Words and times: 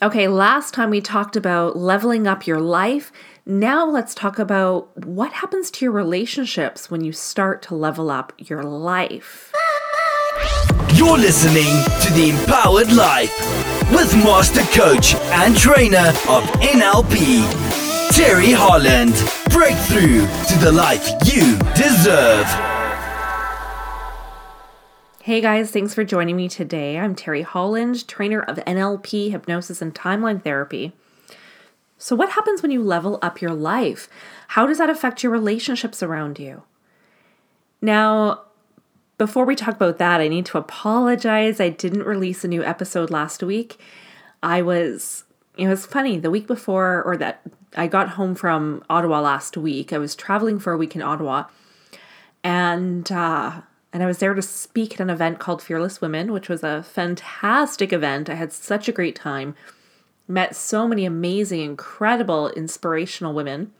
Okay, 0.00 0.28
last 0.28 0.74
time 0.74 0.90
we 0.90 1.00
talked 1.00 1.34
about 1.34 1.76
leveling 1.76 2.28
up 2.28 2.46
your 2.46 2.60
life. 2.60 3.10
Now 3.44 3.84
let's 3.84 4.14
talk 4.14 4.38
about 4.38 4.96
what 5.04 5.32
happens 5.32 5.72
to 5.72 5.84
your 5.84 5.90
relationships 5.90 6.88
when 6.88 7.02
you 7.02 7.10
start 7.10 7.62
to 7.62 7.74
level 7.74 8.08
up 8.08 8.32
your 8.38 8.62
life. 8.62 9.52
You're 10.94 11.18
listening 11.18 11.64
to 12.02 12.12
The 12.12 12.30
Empowered 12.30 12.92
Life 12.92 13.36
with 13.90 14.14
Master 14.14 14.62
Coach 14.78 15.16
and 15.16 15.56
Trainer 15.56 16.12
of 16.28 16.44
NLP, 16.62 17.42
Terry 18.16 18.52
Holland. 18.52 19.14
Breakthrough 19.50 20.20
to 20.46 20.58
the 20.64 20.70
life 20.70 21.08
you 21.24 21.58
deserve. 21.74 22.67
Hey 25.28 25.42
guys, 25.42 25.70
thanks 25.70 25.92
for 25.92 26.04
joining 26.04 26.36
me 26.36 26.48
today. 26.48 26.98
I'm 26.98 27.14
Terry 27.14 27.42
Holland, 27.42 28.08
trainer 28.08 28.40
of 28.40 28.56
NLP, 28.66 29.30
hypnosis, 29.30 29.82
and 29.82 29.94
timeline 29.94 30.42
therapy. 30.42 30.94
So, 31.98 32.16
what 32.16 32.30
happens 32.30 32.62
when 32.62 32.70
you 32.70 32.82
level 32.82 33.18
up 33.20 33.42
your 33.42 33.52
life? 33.52 34.08
How 34.48 34.64
does 34.66 34.78
that 34.78 34.88
affect 34.88 35.22
your 35.22 35.30
relationships 35.30 36.02
around 36.02 36.38
you? 36.38 36.62
Now, 37.82 38.40
before 39.18 39.44
we 39.44 39.54
talk 39.54 39.74
about 39.74 39.98
that, 39.98 40.22
I 40.22 40.28
need 40.28 40.46
to 40.46 40.56
apologize. 40.56 41.60
I 41.60 41.68
didn't 41.68 42.04
release 42.04 42.42
a 42.42 42.48
new 42.48 42.64
episode 42.64 43.10
last 43.10 43.42
week. 43.42 43.78
I 44.42 44.62
was, 44.62 45.24
it 45.58 45.68
was 45.68 45.84
funny, 45.84 46.18
the 46.18 46.30
week 46.30 46.46
before, 46.46 47.02
or 47.02 47.18
that 47.18 47.42
I 47.76 47.86
got 47.86 48.12
home 48.12 48.34
from 48.34 48.82
Ottawa 48.88 49.20
last 49.20 49.58
week. 49.58 49.92
I 49.92 49.98
was 49.98 50.16
traveling 50.16 50.58
for 50.58 50.72
a 50.72 50.78
week 50.78 50.96
in 50.96 51.02
Ottawa. 51.02 51.48
And, 52.42 53.12
uh, 53.12 53.60
and 53.92 54.02
I 54.02 54.06
was 54.06 54.18
there 54.18 54.34
to 54.34 54.42
speak 54.42 54.94
at 54.94 55.00
an 55.00 55.10
event 55.10 55.38
called 55.38 55.62
Fearless 55.62 56.00
Women, 56.00 56.32
which 56.32 56.48
was 56.48 56.62
a 56.62 56.82
fantastic 56.82 57.92
event. 57.92 58.28
I 58.28 58.34
had 58.34 58.52
such 58.52 58.88
a 58.88 58.92
great 58.92 59.16
time. 59.16 59.54
Met 60.26 60.54
so 60.54 60.86
many 60.86 61.06
amazing, 61.06 61.62
incredible, 61.62 62.50
inspirational 62.50 63.32
women, 63.32 63.72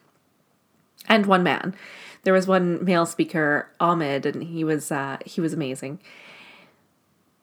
and 1.07 1.27
one 1.27 1.43
man. 1.43 1.75
There 2.23 2.33
was 2.33 2.47
one 2.47 2.83
male 2.85 3.05
speaker, 3.05 3.69
Ahmed, 3.79 4.25
and 4.25 4.43
he 4.43 4.65
was 4.65 4.91
uh, 4.91 5.19
he 5.27 5.41
was 5.41 5.53
amazing. 5.53 6.01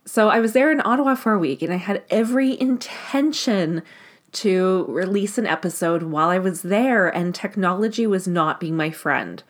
So 0.06 0.30
I 0.30 0.40
was 0.40 0.54
there 0.54 0.72
in 0.72 0.82
Ottawa 0.86 1.16
for 1.16 1.34
a 1.34 1.40
week, 1.40 1.62
and 1.62 1.72
I 1.72 1.78
had 1.78 2.04
every 2.10 2.60
intention 2.60 3.84
to 4.34 4.86
release 4.90 5.38
an 5.38 5.46
episode 5.46 6.04
while 6.04 6.30
I 6.30 6.40
was 6.40 6.64
there, 6.64 7.08
and 7.08 7.34
technology 7.34 8.06
was 8.06 8.28
not 8.28 8.60
being 8.60 8.76
my 8.76 8.90
friend. 8.90 9.44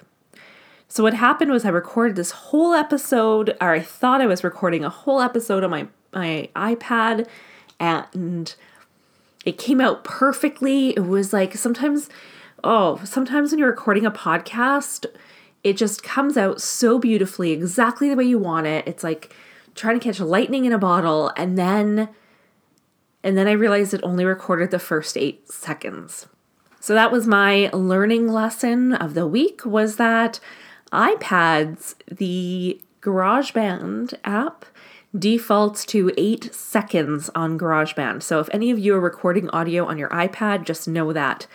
So 0.96 1.04
what 1.04 1.14
happened 1.14 1.52
was 1.52 1.66
I 1.66 1.70
recorded 1.72 2.16
this 2.16 2.32
whole 2.32 2.74
episode, 2.74 3.58
or 3.60 3.72
I 3.72 3.82
thought 3.82 4.22
I 4.22 4.28
was 4.28 4.46
recording 4.46 4.86
a 4.86 4.90
whole 4.90 5.20
episode 5.20 5.62
on 5.62 5.70
my 5.70 5.88
my 6.14 6.48
iPad, 6.56 7.28
and 7.82 8.56
it 9.44 9.58
came 9.58 9.82
out 9.82 10.06
perfectly. 10.06 10.92
It 10.92 11.06
was 11.06 11.34
like 11.34 11.56
sometimes, 11.56 12.08
oh, 12.64 13.02
sometimes 13.04 13.52
when 13.52 13.60
you're 13.60 13.70
recording 13.70 14.06
a 14.06 14.12
podcast, 14.12 15.06
it 15.66 15.76
just 15.76 16.02
comes 16.02 16.38
out 16.38 16.62
so 16.62 16.98
beautifully, 16.98 17.52
exactly 17.52 18.08
the 18.08 18.16
way 18.16 18.24
you 18.24 18.40
want 18.40 18.66
it. 18.66 18.88
It's 18.88 19.04
like 19.04 19.36
trying 19.76 20.00
to 20.00 20.04
catch 20.04 20.22
lightning 20.22 20.64
in 20.64 20.72
a 20.72 20.78
bottle, 20.78 21.30
and 21.36 21.58
then 21.58 22.08
and 23.22 23.38
then 23.38 23.50
I 23.50 23.52
realized 23.52 23.94
it 23.94 24.00
only 24.02 24.24
recorded 24.24 24.72
the 24.72 24.80
first 24.80 25.18
eight 25.18 25.52
seconds. 25.52 26.28
So 26.80 26.94
that 26.94 27.12
was 27.12 27.28
my 27.28 27.70
learning 27.74 28.30
lesson 28.30 28.94
of 28.94 29.14
the 29.14 29.28
week 29.28 29.66
was 29.66 29.98
that 29.98 30.40
iPads, 30.92 31.96
the 32.08 32.82
GarageBand 33.02 34.14
app 34.24 34.66
defaults 35.18 35.86
to 35.86 36.12
eight 36.18 36.54
seconds 36.54 37.30
on 37.36 37.58
GarageBand. 37.58 38.22
So 38.24 38.40
if 38.40 38.50
any 38.52 38.72
of 38.72 38.80
you 38.80 38.96
are 38.96 39.00
recording 39.00 39.50
audio 39.52 39.86
on 39.86 39.98
your 39.98 40.10
iPad, 40.10 40.66
just 40.66 40.88
know 40.88 41.14
that. 41.14 41.48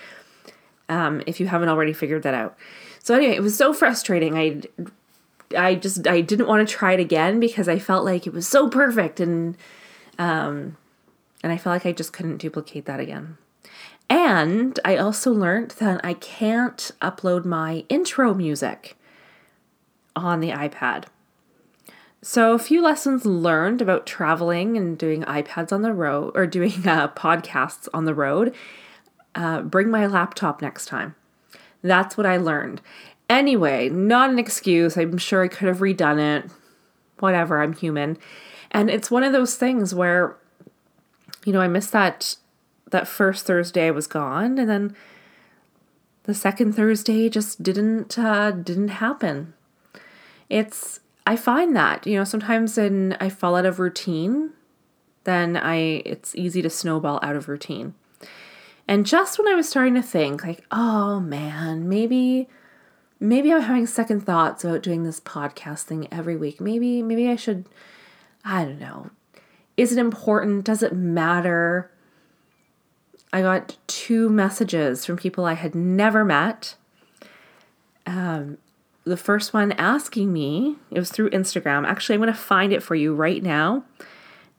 Um, 0.88 1.22
if 1.26 1.38
you 1.38 1.46
haven't 1.46 1.68
already 1.68 1.92
figured 1.92 2.24
that 2.24 2.34
out. 2.34 2.56
So 3.02 3.14
anyway, 3.14 3.36
it 3.36 3.42
was 3.42 3.56
so 3.56 3.72
frustrating. 3.72 4.36
I 4.36 4.62
I 5.56 5.74
just 5.74 6.06
I 6.06 6.20
didn't 6.20 6.46
want 6.46 6.66
to 6.66 6.74
try 6.74 6.92
it 6.92 7.00
again 7.00 7.40
because 7.40 7.68
I 7.68 7.78
felt 7.78 8.04
like 8.04 8.26
it 8.26 8.32
was 8.32 8.46
so 8.46 8.68
perfect 8.68 9.20
and 9.20 9.56
um 10.18 10.76
and 11.42 11.52
I 11.52 11.56
felt 11.56 11.74
like 11.74 11.86
I 11.86 11.92
just 11.92 12.12
couldn't 12.12 12.36
duplicate 12.38 12.84
that 12.86 13.00
again. 13.00 13.38
And 14.08 14.78
I 14.84 14.96
also 14.96 15.32
learned 15.32 15.72
that 15.78 16.00
I 16.04 16.14
can't 16.14 16.90
upload 17.00 17.44
my 17.44 17.84
intro 17.88 18.34
music 18.34 18.96
on 20.26 20.40
the 20.40 20.50
iPad. 20.50 21.04
So, 22.22 22.52
a 22.52 22.58
few 22.58 22.82
lessons 22.82 23.24
learned 23.24 23.80
about 23.80 24.06
traveling 24.06 24.76
and 24.76 24.98
doing 24.98 25.22
iPads 25.22 25.72
on 25.72 25.82
the 25.82 25.94
road 25.94 26.32
or 26.34 26.46
doing 26.46 26.86
uh, 26.86 27.08
podcasts 27.08 27.88
on 27.94 28.04
the 28.04 28.14
road. 28.14 28.54
Uh, 29.34 29.62
bring 29.62 29.90
my 29.90 30.06
laptop 30.06 30.60
next 30.60 30.86
time. 30.86 31.14
That's 31.82 32.16
what 32.16 32.26
I 32.26 32.36
learned. 32.36 32.82
Anyway, 33.28 33.88
not 33.88 34.28
an 34.28 34.38
excuse. 34.38 34.96
I'm 34.96 35.16
sure 35.16 35.42
I 35.42 35.48
could 35.48 35.68
have 35.68 35.78
redone 35.78 36.18
it. 36.18 36.50
Whatever, 37.20 37.62
I'm 37.62 37.72
human. 37.72 38.18
And 38.70 38.90
it's 38.90 39.10
one 39.10 39.22
of 39.22 39.32
those 39.32 39.56
things 39.56 39.94
where, 39.94 40.36
you 41.44 41.52
know, 41.52 41.60
I 41.60 41.68
missed 41.68 41.92
that 41.92 42.36
that 42.90 43.08
first 43.08 43.46
Thursday 43.46 43.86
I 43.86 43.92
was 43.92 44.06
gone, 44.06 44.58
and 44.58 44.68
then 44.68 44.96
the 46.24 46.34
second 46.34 46.74
Thursday 46.74 47.28
just 47.28 47.62
didn't 47.62 48.18
uh, 48.18 48.50
didn't 48.50 48.88
happen. 48.88 49.54
It's 50.50 51.00
I 51.26 51.36
find 51.36 51.76
that, 51.76 52.06
you 52.06 52.16
know, 52.16 52.24
sometimes 52.24 52.76
when 52.76 53.16
I 53.20 53.28
fall 53.28 53.56
out 53.56 53.64
of 53.64 53.78
routine, 53.78 54.50
then 55.24 55.56
I 55.56 56.02
it's 56.04 56.34
easy 56.34 56.60
to 56.62 56.70
snowball 56.70 57.20
out 57.22 57.36
of 57.36 57.48
routine. 57.48 57.94
And 58.88 59.06
just 59.06 59.38
when 59.38 59.46
I 59.46 59.54
was 59.54 59.68
starting 59.68 59.94
to 59.94 60.02
think 60.02 60.44
like, 60.44 60.64
oh 60.72 61.20
man, 61.20 61.88
maybe 61.88 62.48
maybe 63.20 63.52
I'm 63.52 63.62
having 63.62 63.86
second 63.86 64.26
thoughts 64.26 64.64
about 64.64 64.82
doing 64.82 65.04
this 65.04 65.20
podcast 65.20 65.82
thing 65.82 66.08
every 66.10 66.36
week. 66.36 66.60
Maybe 66.60 67.00
maybe 67.00 67.28
I 67.28 67.36
should 67.36 67.66
I 68.44 68.64
don't 68.64 68.80
know. 68.80 69.10
Is 69.76 69.92
it 69.92 69.98
important? 69.98 70.64
Does 70.64 70.82
it 70.82 70.92
matter? 70.92 71.90
I 73.32 73.42
got 73.42 73.76
two 73.86 74.28
messages 74.28 75.06
from 75.06 75.16
people 75.16 75.44
I 75.44 75.54
had 75.54 75.74
never 75.74 76.24
met. 76.24 76.74
Um, 78.06 78.58
the 79.04 79.16
first 79.16 79.52
one 79.54 79.72
asking 79.72 80.32
me, 80.32 80.76
it 80.90 80.98
was 80.98 81.10
through 81.10 81.30
Instagram. 81.30 81.86
Actually, 81.86 82.14
I'm 82.14 82.20
going 82.20 82.32
to 82.32 82.38
find 82.38 82.72
it 82.72 82.82
for 82.82 82.94
you 82.94 83.14
right 83.14 83.42
now 83.42 83.84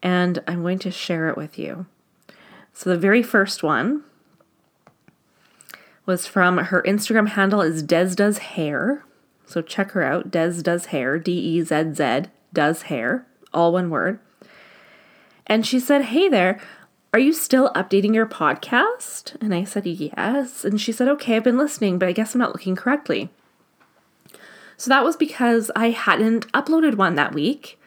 and 0.01 0.41
I'm 0.47 0.61
going 0.61 0.79
to 0.79 0.91
share 0.91 1.29
it 1.29 1.37
with 1.37 1.59
you. 1.59 1.85
So, 2.73 2.89
the 2.89 2.97
very 2.97 3.21
first 3.21 3.63
one 3.63 4.03
was 6.05 6.25
from 6.25 6.57
her 6.57 6.81
Instagram 6.83 7.29
handle 7.29 7.61
is 7.61 7.83
Dezz 7.83 8.15
Does 8.15 8.39
Hair. 8.39 9.05
So, 9.45 9.61
check 9.61 9.91
her 9.91 10.03
out. 10.03 10.31
Dezz 10.31 10.63
Does 10.63 10.87
Hair, 10.87 11.19
D 11.19 11.33
E 11.33 11.61
Z 11.61 11.93
Z, 11.93 12.29
does 12.53 12.83
hair, 12.83 13.25
all 13.53 13.73
one 13.73 13.89
word. 13.89 14.19
And 15.45 15.65
she 15.65 15.79
said, 15.79 16.03
Hey 16.05 16.29
there, 16.29 16.59
are 17.13 17.19
you 17.19 17.33
still 17.33 17.71
updating 17.73 18.13
your 18.13 18.25
podcast? 18.25 19.35
And 19.41 19.53
I 19.53 19.63
said, 19.63 19.85
Yes. 19.85 20.63
And 20.63 20.79
she 20.79 20.91
said, 20.91 21.07
Okay, 21.09 21.35
I've 21.35 21.43
been 21.43 21.57
listening, 21.57 21.99
but 21.99 22.07
I 22.07 22.13
guess 22.13 22.33
I'm 22.33 22.39
not 22.39 22.53
looking 22.53 22.75
correctly. 22.75 23.29
So 24.81 24.89
that 24.89 25.03
was 25.03 25.15
because 25.15 25.69
I 25.75 25.91
hadn't 25.91 26.51
uploaded 26.53 26.95
one 26.95 27.13
that 27.13 27.35
week. 27.35 27.79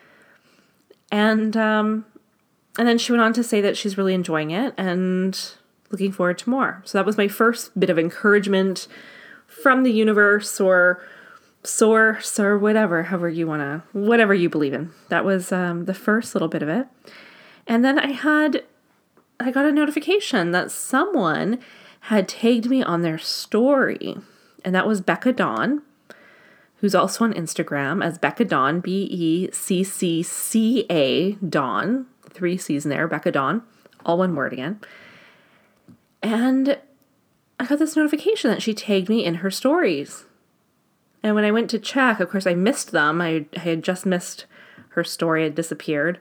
And 1.10 1.56
um, 1.56 2.05
and 2.78 2.87
then 2.87 2.99
she 2.99 3.10
went 3.10 3.21
on 3.21 3.32
to 3.32 3.43
say 3.43 3.60
that 3.62 3.77
she's 3.77 3.99
really 3.99 4.15
enjoying 4.15 4.53
it 4.53 4.75
and 4.78 5.37
looking 5.91 6.12
forward 6.12 6.38
to 6.38 6.50
more. 6.50 6.82
So 6.84 6.97
that 6.97 7.05
was 7.05 7.16
my 7.16 7.27
first 7.27 7.78
bit 7.78 7.91
of 7.91 7.99
encouragement 7.99 8.87
from 9.49 9.82
the 9.82 9.91
universe 9.91 10.60
or 10.60 11.03
source 11.65 12.38
or 12.38 12.56
whatever, 12.56 13.03
however 13.03 13.28
you 13.28 13.49
want 13.49 13.62
to, 13.62 13.82
whatever 13.99 14.32
you 14.32 14.49
believe 14.49 14.72
in. 14.72 14.93
That 15.09 15.25
was 15.25 15.50
um, 15.50 15.87
the 15.87 15.94
first 15.94 16.32
little 16.32 16.47
bit 16.47 16.62
of 16.62 16.69
it. 16.69 16.87
And 17.66 17.84
then 17.84 17.99
I 17.99 18.12
had, 18.12 18.62
I 19.41 19.50
got 19.50 19.66
a 19.66 19.72
notification 19.72 20.52
that 20.52 20.70
someone 20.70 21.58
had 22.02 22.29
tagged 22.29 22.70
me 22.70 22.85
on 22.85 23.02
their 23.02 23.19
story. 23.19 24.17
And 24.64 24.76
that 24.76 24.87
was 24.87 25.00
Becca 25.00 25.32
Dawn 25.32 25.82
who's 26.84 26.94
also 26.94 27.25
on 27.25 27.32
Instagram 27.32 28.04
as 28.04 28.19
Becca 28.19 28.44
Dawn, 28.44 28.78
B 28.81 29.08
E 29.10 29.50
C 29.52 29.82
C 29.82 30.22
C 30.22 30.84
A 30.90 31.32
Dawn, 31.36 32.04
three 32.28 32.58
C's 32.58 32.84
in 32.84 32.90
there, 32.90 33.08
Becca 33.08 33.32
Dawn, 33.32 33.62
all 34.04 34.19
one 34.19 34.36
word 34.36 34.52
again. 34.52 34.78
And 36.22 36.78
I 37.58 37.64
got 37.64 37.78
this 37.78 37.96
notification 37.96 38.50
that 38.50 38.60
she 38.60 38.75
tagged 38.75 39.08
me 39.08 39.25
in 39.25 39.36
her 39.36 39.50
stories. 39.50 40.26
And 41.22 41.34
when 41.34 41.46
I 41.46 41.52
went 41.52 41.70
to 41.70 41.78
check, 41.78 42.20
of 42.20 42.28
course, 42.28 42.46
I 42.46 42.54
missed 42.54 42.92
them. 42.92 43.22
I, 43.22 43.46
I 43.56 43.60
had 43.60 43.82
just 43.82 44.04
missed 44.04 44.44
her 44.90 45.04
story, 45.04 45.44
had 45.44 45.54
disappeared. 45.54 46.20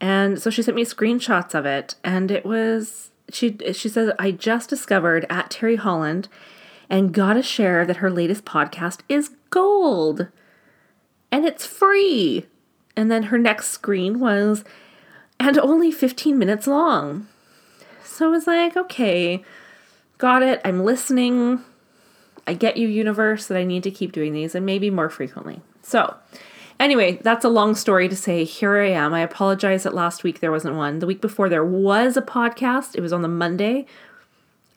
And 0.00 0.42
so 0.42 0.50
she 0.50 0.62
sent 0.62 0.74
me 0.74 0.84
screenshots 0.84 1.54
of 1.54 1.64
it, 1.66 1.94
and 2.02 2.32
it 2.32 2.44
was 2.44 3.12
she. 3.32 3.56
She 3.72 3.88
said, 3.88 4.12
"I 4.18 4.32
just 4.32 4.68
discovered 4.68 5.24
at 5.30 5.50
Terry 5.50 5.76
Holland 5.76 6.26
and 6.88 7.12
got 7.12 7.34
to 7.34 7.42
share 7.42 7.84
that 7.84 7.98
her 7.98 8.10
latest 8.10 8.44
podcast 8.44 9.00
is 9.08 9.30
gold 9.50 10.28
and 11.30 11.44
it's 11.44 11.66
free. 11.66 12.46
And 12.96 13.10
then 13.10 13.24
her 13.24 13.38
next 13.38 13.68
screen 13.68 14.20
was, 14.20 14.64
and 15.38 15.58
only 15.58 15.90
15 15.90 16.38
minutes 16.38 16.66
long. 16.66 17.28
So 18.04 18.26
I 18.26 18.30
was 18.30 18.46
like, 18.46 18.76
okay, 18.76 19.42
got 20.18 20.42
it. 20.42 20.60
I'm 20.64 20.84
listening. 20.84 21.60
I 22.46 22.54
get 22.54 22.76
you, 22.76 22.88
universe, 22.88 23.46
that 23.46 23.58
I 23.58 23.64
need 23.64 23.82
to 23.82 23.90
keep 23.90 24.12
doing 24.12 24.32
these 24.32 24.54
and 24.54 24.64
maybe 24.64 24.88
more 24.88 25.10
frequently. 25.10 25.60
So, 25.82 26.14
anyway, 26.80 27.18
that's 27.22 27.44
a 27.44 27.50
long 27.50 27.74
story 27.74 28.08
to 28.08 28.16
say. 28.16 28.44
Here 28.44 28.78
I 28.78 28.90
am. 28.90 29.12
I 29.12 29.20
apologize 29.20 29.82
that 29.82 29.94
last 29.94 30.24
week 30.24 30.40
there 30.40 30.52
wasn't 30.52 30.76
one. 30.76 31.00
The 31.00 31.06
week 31.06 31.20
before 31.20 31.48
there 31.48 31.64
was 31.64 32.16
a 32.16 32.22
podcast, 32.22 32.94
it 32.94 33.02
was 33.02 33.12
on 33.12 33.22
the 33.22 33.28
Monday. 33.28 33.84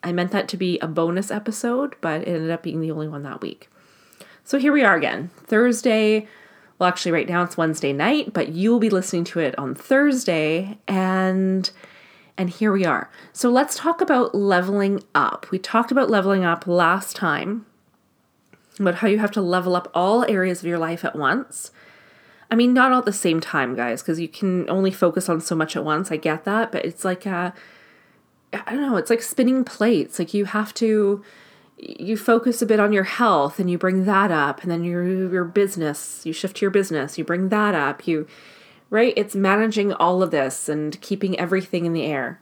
I 0.02 0.12
meant 0.12 0.32
that 0.32 0.48
to 0.48 0.56
be 0.56 0.78
a 0.78 0.86
bonus 0.86 1.30
episode, 1.30 1.94
but 2.00 2.22
it 2.22 2.28
ended 2.28 2.50
up 2.50 2.62
being 2.62 2.80
the 2.80 2.90
only 2.90 3.08
one 3.08 3.22
that 3.24 3.40
week. 3.40 3.68
So 4.44 4.58
here 4.58 4.72
we 4.72 4.82
are 4.82 4.96
again. 4.96 5.30
Thursday. 5.44 6.26
Well, 6.78 6.88
actually, 6.88 7.12
right 7.12 7.28
now 7.28 7.42
it's 7.42 7.56
Wednesday 7.56 7.92
night, 7.92 8.32
but 8.32 8.48
you 8.48 8.70
will 8.70 8.78
be 8.78 8.90
listening 8.90 9.24
to 9.24 9.40
it 9.40 9.58
on 9.58 9.74
Thursday. 9.74 10.78
And 10.88 11.70
and 12.38 12.48
here 12.48 12.72
we 12.72 12.86
are. 12.86 13.10
So 13.34 13.50
let's 13.50 13.76
talk 13.76 14.00
about 14.00 14.34
leveling 14.34 15.02
up. 15.14 15.46
We 15.50 15.58
talked 15.58 15.92
about 15.92 16.08
leveling 16.08 16.42
up 16.42 16.66
last 16.66 17.14
time, 17.14 17.66
about 18.78 18.96
how 18.96 19.08
you 19.08 19.18
have 19.18 19.32
to 19.32 19.42
level 19.42 19.76
up 19.76 19.90
all 19.92 20.24
areas 20.24 20.60
of 20.60 20.66
your 20.66 20.78
life 20.78 21.04
at 21.04 21.14
once. 21.14 21.70
I 22.50 22.54
mean, 22.54 22.72
not 22.72 22.92
all 22.92 23.00
at 23.00 23.04
the 23.04 23.12
same 23.12 23.40
time, 23.40 23.76
guys, 23.76 24.00
because 24.00 24.18
you 24.18 24.26
can 24.26 24.68
only 24.70 24.90
focus 24.90 25.28
on 25.28 25.42
so 25.42 25.54
much 25.54 25.76
at 25.76 25.84
once. 25.84 26.10
I 26.10 26.16
get 26.16 26.44
that, 26.44 26.72
but 26.72 26.84
it's 26.84 27.04
like 27.04 27.26
a, 27.26 27.52
I 28.52 28.72
don't 28.72 28.82
know, 28.82 28.96
it's 28.96 29.10
like 29.10 29.22
spinning 29.22 29.64
plates. 29.64 30.18
Like 30.18 30.34
you 30.34 30.44
have 30.46 30.74
to, 30.74 31.22
you 31.78 32.16
focus 32.16 32.60
a 32.60 32.66
bit 32.66 32.80
on 32.80 32.92
your 32.92 33.04
health 33.04 33.58
and 33.58 33.70
you 33.70 33.78
bring 33.78 34.04
that 34.04 34.30
up, 34.30 34.62
and 34.62 34.70
then 34.70 34.84
your 34.84 35.04
your 35.04 35.44
business, 35.44 36.24
you 36.24 36.32
shift 36.32 36.56
to 36.58 36.62
your 36.62 36.70
business, 36.70 37.18
you 37.18 37.24
bring 37.24 37.48
that 37.48 37.74
up. 37.74 38.06
You 38.06 38.26
right? 38.90 39.14
It's 39.16 39.34
managing 39.34 39.92
all 39.94 40.22
of 40.22 40.32
this 40.32 40.68
and 40.68 41.00
keeping 41.00 41.38
everything 41.38 41.86
in 41.86 41.92
the 41.92 42.04
air. 42.04 42.40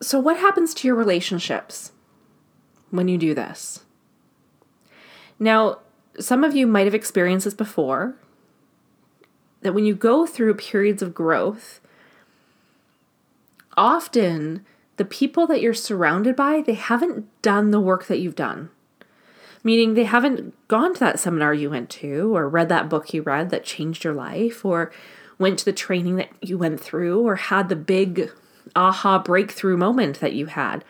So, 0.00 0.20
what 0.20 0.38
happens 0.38 0.72
to 0.74 0.86
your 0.86 0.96
relationships 0.96 1.90
when 2.90 3.08
you 3.08 3.18
do 3.18 3.34
this? 3.34 3.84
Now, 5.40 5.80
some 6.18 6.44
of 6.44 6.54
you 6.54 6.66
might 6.66 6.86
have 6.86 6.94
experienced 6.94 7.44
this 7.44 7.54
before 7.54 8.14
that 9.62 9.74
when 9.74 9.84
you 9.84 9.94
go 9.94 10.24
through 10.24 10.54
periods 10.54 11.02
of 11.02 11.14
growth, 11.14 11.80
often 13.78 14.66
the 14.96 15.04
people 15.04 15.46
that 15.46 15.62
you're 15.62 15.72
surrounded 15.72 16.36
by, 16.36 16.60
they 16.60 16.74
haven't 16.74 17.26
done 17.40 17.70
the 17.70 17.80
work 17.80 18.06
that 18.06 18.18
you've 18.18 18.34
done 18.34 18.70
meaning 19.64 19.94
they 19.94 20.04
haven't 20.04 20.54
gone 20.68 20.94
to 20.94 21.00
that 21.00 21.18
seminar 21.18 21.52
you 21.52 21.70
went 21.70 21.90
to 21.90 22.34
or 22.34 22.48
read 22.48 22.68
that 22.68 22.88
book 22.88 23.12
you 23.12 23.22
read 23.22 23.50
that 23.50 23.64
changed 23.64 24.04
your 24.04 24.14
life 24.14 24.64
or 24.64 24.90
went 25.38 25.58
to 25.58 25.64
the 25.64 25.72
training 25.72 26.16
that 26.16 26.30
you 26.40 26.58
went 26.58 26.80
through 26.80 27.20
or 27.20 27.36
had 27.36 27.68
the 27.68 27.76
big 27.76 28.30
aha 28.74 29.18
breakthrough 29.18 29.76
moment 29.76 30.20
that 30.20 30.32
you 30.32 30.46
had. 30.46 30.84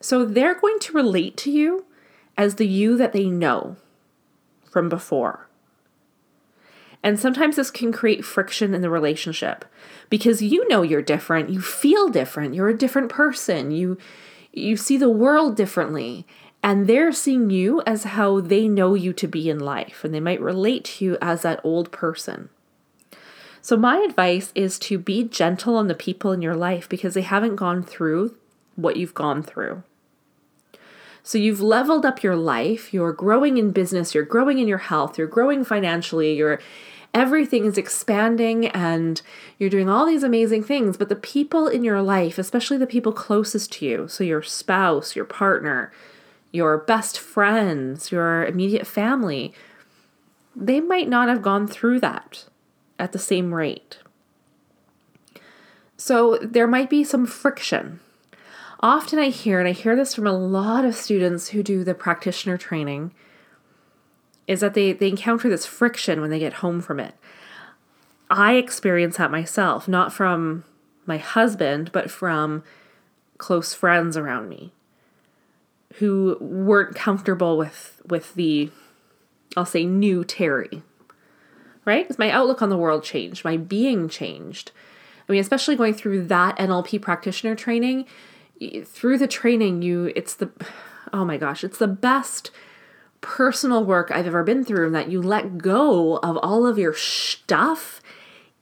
So 0.00 0.24
they're 0.24 0.58
going 0.58 0.78
to 0.80 0.92
relate 0.92 1.36
to 1.38 1.50
you 1.50 1.84
as 2.36 2.56
the 2.56 2.66
you 2.66 2.96
that 2.96 3.12
they 3.12 3.26
know 3.26 3.76
from 4.70 4.88
before. 4.88 5.48
And 7.06 7.20
sometimes 7.20 7.54
this 7.54 7.70
can 7.70 7.92
create 7.92 8.24
friction 8.24 8.74
in 8.74 8.82
the 8.82 8.90
relationship 8.90 9.64
because 10.10 10.42
you 10.42 10.66
know 10.66 10.82
you're 10.82 11.00
different, 11.00 11.50
you 11.50 11.60
feel 11.60 12.08
different, 12.08 12.52
you're 12.52 12.68
a 12.68 12.76
different 12.76 13.10
person, 13.10 13.70
you 13.70 13.96
you 14.52 14.76
see 14.76 14.96
the 14.96 15.08
world 15.08 15.56
differently 15.56 16.26
and 16.64 16.88
they're 16.88 17.12
seeing 17.12 17.48
you 17.48 17.80
as 17.86 18.02
how 18.02 18.40
they 18.40 18.66
know 18.66 18.94
you 18.94 19.12
to 19.12 19.28
be 19.28 19.48
in 19.48 19.60
life, 19.60 20.02
and 20.02 20.12
they 20.12 20.18
might 20.18 20.40
relate 20.40 20.82
to 20.82 21.04
you 21.04 21.18
as 21.22 21.42
that 21.42 21.60
old 21.62 21.92
person. 21.92 22.48
So, 23.62 23.76
my 23.76 23.98
advice 23.98 24.50
is 24.56 24.76
to 24.80 24.98
be 24.98 25.22
gentle 25.22 25.76
on 25.76 25.86
the 25.86 25.94
people 25.94 26.32
in 26.32 26.42
your 26.42 26.56
life 26.56 26.88
because 26.88 27.14
they 27.14 27.22
haven't 27.22 27.54
gone 27.54 27.84
through 27.84 28.34
what 28.74 28.96
you've 28.96 29.14
gone 29.14 29.44
through. 29.44 29.84
So, 31.22 31.38
you've 31.38 31.60
leveled 31.60 32.04
up 32.04 32.24
your 32.24 32.34
life, 32.34 32.92
you're 32.92 33.12
growing 33.12 33.58
in 33.58 33.70
business, 33.70 34.12
you're 34.12 34.24
growing 34.24 34.58
in 34.58 34.66
your 34.66 34.78
health, 34.78 35.18
you're 35.18 35.28
growing 35.28 35.64
financially, 35.64 36.34
you're 36.34 36.58
everything 37.16 37.64
is 37.64 37.78
expanding 37.78 38.66
and 38.68 39.22
you're 39.58 39.70
doing 39.70 39.88
all 39.88 40.04
these 40.04 40.22
amazing 40.22 40.62
things. 40.62 40.98
But 40.98 41.08
the 41.08 41.16
people 41.16 41.66
in 41.66 41.82
your 41.82 42.02
life, 42.02 42.36
especially 42.36 42.76
the 42.76 42.86
people 42.86 43.10
closest 43.10 43.72
to 43.72 43.86
you, 43.86 44.06
so 44.06 44.22
your 44.22 44.42
spouse, 44.42 45.16
your 45.16 45.24
partner, 45.24 45.90
your 46.52 46.76
best 46.76 47.18
friends, 47.18 48.12
your 48.12 48.44
immediate 48.44 48.86
family, 48.86 49.54
they 50.54 50.78
might 50.78 51.08
not 51.08 51.30
have 51.30 51.40
gone 51.40 51.66
through 51.66 52.00
that 52.00 52.44
at 52.98 53.12
the 53.12 53.18
same 53.18 53.54
rate. 53.54 53.98
So 55.96 56.38
there 56.42 56.66
might 56.66 56.90
be 56.90 57.02
some 57.02 57.24
friction. 57.24 58.00
Often 58.80 59.20
I 59.20 59.30
hear, 59.30 59.58
and 59.58 59.66
I 59.66 59.72
hear 59.72 59.96
this 59.96 60.14
from 60.14 60.26
a 60.26 60.36
lot 60.36 60.84
of 60.84 60.94
students 60.94 61.48
who 61.48 61.62
do 61.62 61.82
the 61.82 61.94
practitioner 61.94 62.58
training, 62.58 63.12
is 64.46 64.60
that 64.60 64.74
they, 64.74 64.92
they 64.92 65.08
encounter 65.08 65.48
this 65.48 65.66
friction 65.66 66.20
when 66.20 66.30
they 66.30 66.38
get 66.38 66.54
home 66.54 66.80
from 66.80 67.00
it. 67.00 67.14
I 68.30 68.54
experience 68.54 69.16
that 69.16 69.30
myself, 69.30 69.86
not 69.88 70.12
from 70.12 70.64
my 71.04 71.18
husband, 71.18 71.92
but 71.92 72.10
from 72.10 72.64
close 73.38 73.74
friends 73.74 74.16
around 74.16 74.48
me 74.48 74.72
who 75.94 76.36
weren't 76.40 76.94
comfortable 76.94 77.56
with 77.56 78.02
with 78.06 78.34
the 78.34 78.70
I'll 79.56 79.64
say 79.66 79.84
new 79.84 80.24
Terry. 80.24 80.82
Right? 81.84 82.04
Because 82.04 82.18
my 82.18 82.30
outlook 82.30 82.62
on 82.62 82.68
the 82.68 82.76
world 82.76 83.04
changed, 83.04 83.44
my 83.44 83.56
being 83.56 84.08
changed. 84.08 84.72
I 85.28 85.32
mean, 85.32 85.40
especially 85.40 85.76
going 85.76 85.94
through 85.94 86.26
that 86.26 86.56
NLP 86.58 87.00
practitioner 87.00 87.54
training, 87.54 88.06
through 88.84 89.18
the 89.18 89.28
training 89.28 89.82
you 89.82 90.12
it's 90.16 90.34
the 90.34 90.50
oh 91.12 91.24
my 91.24 91.36
gosh, 91.36 91.62
it's 91.64 91.78
the 91.78 91.88
best 91.88 92.50
personal 93.20 93.84
work 93.84 94.10
I've 94.10 94.26
ever 94.26 94.44
been 94.44 94.64
through 94.64 94.86
and 94.86 94.94
that 94.94 95.10
you 95.10 95.20
let 95.20 95.58
go 95.58 96.16
of 96.18 96.36
all 96.38 96.66
of 96.66 96.78
your 96.78 96.94
stuff 96.94 98.00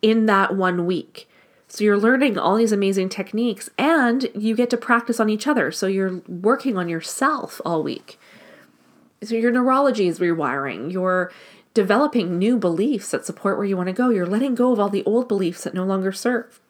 in 0.03 0.27
that 0.27 0.57
one 0.57 0.87
week. 0.87 1.29
So 1.69 1.83
you're 1.83 1.99
learning 1.99 2.39
all 2.39 2.57
these 2.57 2.73
amazing 2.73 3.09
techniques 3.09 3.69
and 3.77 4.29
you 4.35 4.55
get 4.55 4.71
to 4.71 4.77
practice 4.77 5.19
on 5.19 5.29
each 5.29 5.47
other. 5.47 5.73
So 5.73 5.87
you're 5.87 6.23
working 6.29 6.77
on 6.77 6.89
yourself 6.89 7.61
all 7.65 7.83
week. 7.83 8.19
So 9.23 9.35
your 9.35 9.51
neurology 9.51 10.07
is 10.07 10.19
rewiring. 10.19 10.93
You're 10.93 11.33
developing 11.73 12.39
new 12.39 12.57
beliefs 12.59 13.11
that 13.11 13.27
support 13.27 13.57
where 13.57 13.67
you 13.67 13.77
want 13.77 13.89
to 13.89 13.93
go. 13.93 14.11
You're 14.11 14.27
letting 14.27 14.55
go 14.55 14.73
of 14.73 14.79
all 14.79 14.89
the 14.89 15.05
old 15.05 15.27
beliefs 15.27 15.65
that 15.65 15.75
no 15.75 15.85
longer 15.85 16.13
serve. 16.13 16.61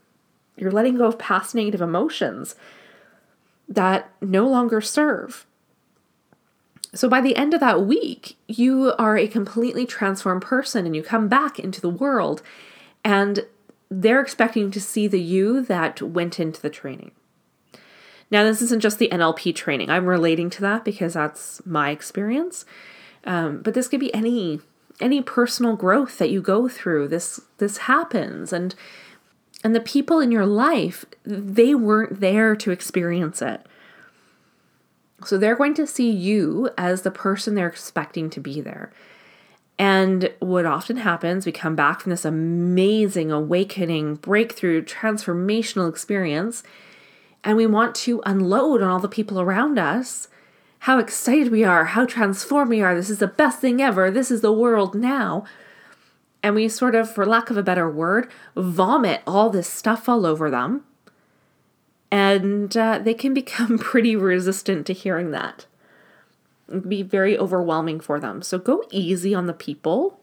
You're 0.56 0.70
letting 0.70 0.96
go 0.96 1.06
of 1.06 1.18
past 1.18 1.54
negative 1.54 1.82
emotions 1.82 2.54
that 3.68 4.10
no 4.20 4.46
longer 4.46 4.80
serve. 4.80 5.46
So 6.94 7.08
by 7.08 7.20
the 7.20 7.36
end 7.36 7.54
of 7.54 7.60
that 7.60 7.82
week, 7.82 8.36
you 8.46 8.94
are 8.98 9.16
a 9.16 9.26
completely 9.26 9.84
transformed 9.84 10.42
person 10.42 10.86
and 10.86 10.94
you 10.94 11.02
come 11.02 11.28
back 11.28 11.58
into 11.58 11.80
the 11.80 11.88
world 11.88 12.42
and 13.04 13.44
they're 13.90 14.20
expecting 14.20 14.70
to 14.70 14.80
see 14.80 15.06
the 15.06 15.20
you 15.20 15.62
that 15.62 16.00
went 16.00 16.40
into 16.40 16.60
the 16.60 16.70
training. 16.70 17.12
Now, 18.30 18.42
this 18.42 18.62
isn't 18.62 18.80
just 18.80 18.98
the 18.98 19.10
NLP 19.10 19.54
training. 19.54 19.90
I'm 19.90 20.06
relating 20.06 20.50
to 20.50 20.60
that 20.62 20.84
because 20.84 21.14
that's 21.14 21.64
my 21.66 21.90
experience. 21.90 22.64
Um, 23.24 23.62
but 23.62 23.74
this 23.74 23.88
could 23.88 24.00
be 24.00 24.12
any 24.14 24.60
any 25.00 25.20
personal 25.22 25.76
growth 25.76 26.18
that 26.18 26.30
you 26.30 26.40
go 26.40 26.68
through. 26.68 27.08
This 27.08 27.40
this 27.58 27.78
happens, 27.78 28.52
and 28.52 28.74
and 29.62 29.74
the 29.74 29.80
people 29.80 30.20
in 30.20 30.30
your 30.30 30.46
life 30.46 31.04
they 31.24 31.74
weren't 31.74 32.20
there 32.20 32.54
to 32.56 32.70
experience 32.70 33.40
it. 33.40 33.66
So 35.24 35.38
they're 35.38 35.56
going 35.56 35.74
to 35.74 35.86
see 35.86 36.10
you 36.10 36.70
as 36.76 37.02
the 37.02 37.10
person 37.10 37.54
they're 37.54 37.68
expecting 37.68 38.30
to 38.30 38.40
be 38.40 38.60
there. 38.60 38.92
And 39.78 40.32
what 40.38 40.66
often 40.66 40.98
happens, 40.98 41.46
we 41.46 41.52
come 41.52 41.74
back 41.74 42.00
from 42.00 42.10
this 42.10 42.24
amazing 42.24 43.32
awakening, 43.32 44.16
breakthrough, 44.16 44.82
transformational 44.82 45.88
experience, 45.88 46.62
and 47.42 47.56
we 47.56 47.66
want 47.66 47.94
to 47.96 48.22
unload 48.24 48.82
on 48.82 48.88
all 48.88 49.00
the 49.00 49.08
people 49.08 49.40
around 49.40 49.78
us 49.78 50.28
how 50.80 50.98
excited 50.98 51.50
we 51.50 51.64
are, 51.64 51.86
how 51.86 52.04
transformed 52.04 52.68
we 52.68 52.82
are. 52.82 52.94
This 52.94 53.08
is 53.08 53.18
the 53.18 53.26
best 53.26 53.58
thing 53.58 53.80
ever. 53.80 54.10
This 54.10 54.30
is 54.30 54.42
the 54.42 54.52
world 54.52 54.94
now. 54.94 55.44
And 56.42 56.54
we 56.54 56.68
sort 56.68 56.94
of, 56.94 57.10
for 57.10 57.24
lack 57.24 57.48
of 57.48 57.56
a 57.56 57.62
better 57.62 57.88
word, 57.88 58.30
vomit 58.54 59.22
all 59.26 59.48
this 59.48 59.66
stuff 59.66 60.10
all 60.10 60.26
over 60.26 60.50
them. 60.50 60.84
And 62.14 62.76
uh, 62.76 63.00
they 63.00 63.12
can 63.12 63.34
become 63.42 63.76
pretty 63.76 64.14
resistant 64.14 64.86
to 64.86 64.92
hearing 64.92 65.32
that 65.32 65.66
be 66.88 67.02
very 67.02 67.38
overwhelming 67.38 68.00
for 68.00 68.18
them. 68.18 68.40
So 68.40 68.58
go 68.58 68.84
easy 68.90 69.34
on 69.34 69.46
the 69.46 69.52
people, 69.52 70.18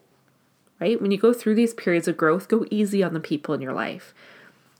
right? 0.80 1.00
When 1.00 1.12
you 1.12 1.18
go 1.18 1.34
through 1.34 1.56
these 1.56 1.74
periods 1.74 2.08
of 2.08 2.18
growth, 2.18 2.48
go 2.48 2.66
easy 2.72 3.04
on 3.04 3.14
the 3.14 3.20
people 3.20 3.54
in 3.54 3.62
your 3.62 3.74
life. 3.74 4.14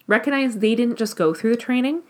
Recognize 0.08 0.58
they 0.58 0.74
didn't 0.74 0.98
just 0.98 1.16
go 1.16 1.34
through 1.34 1.52
the 1.52 1.62
training 1.62 2.02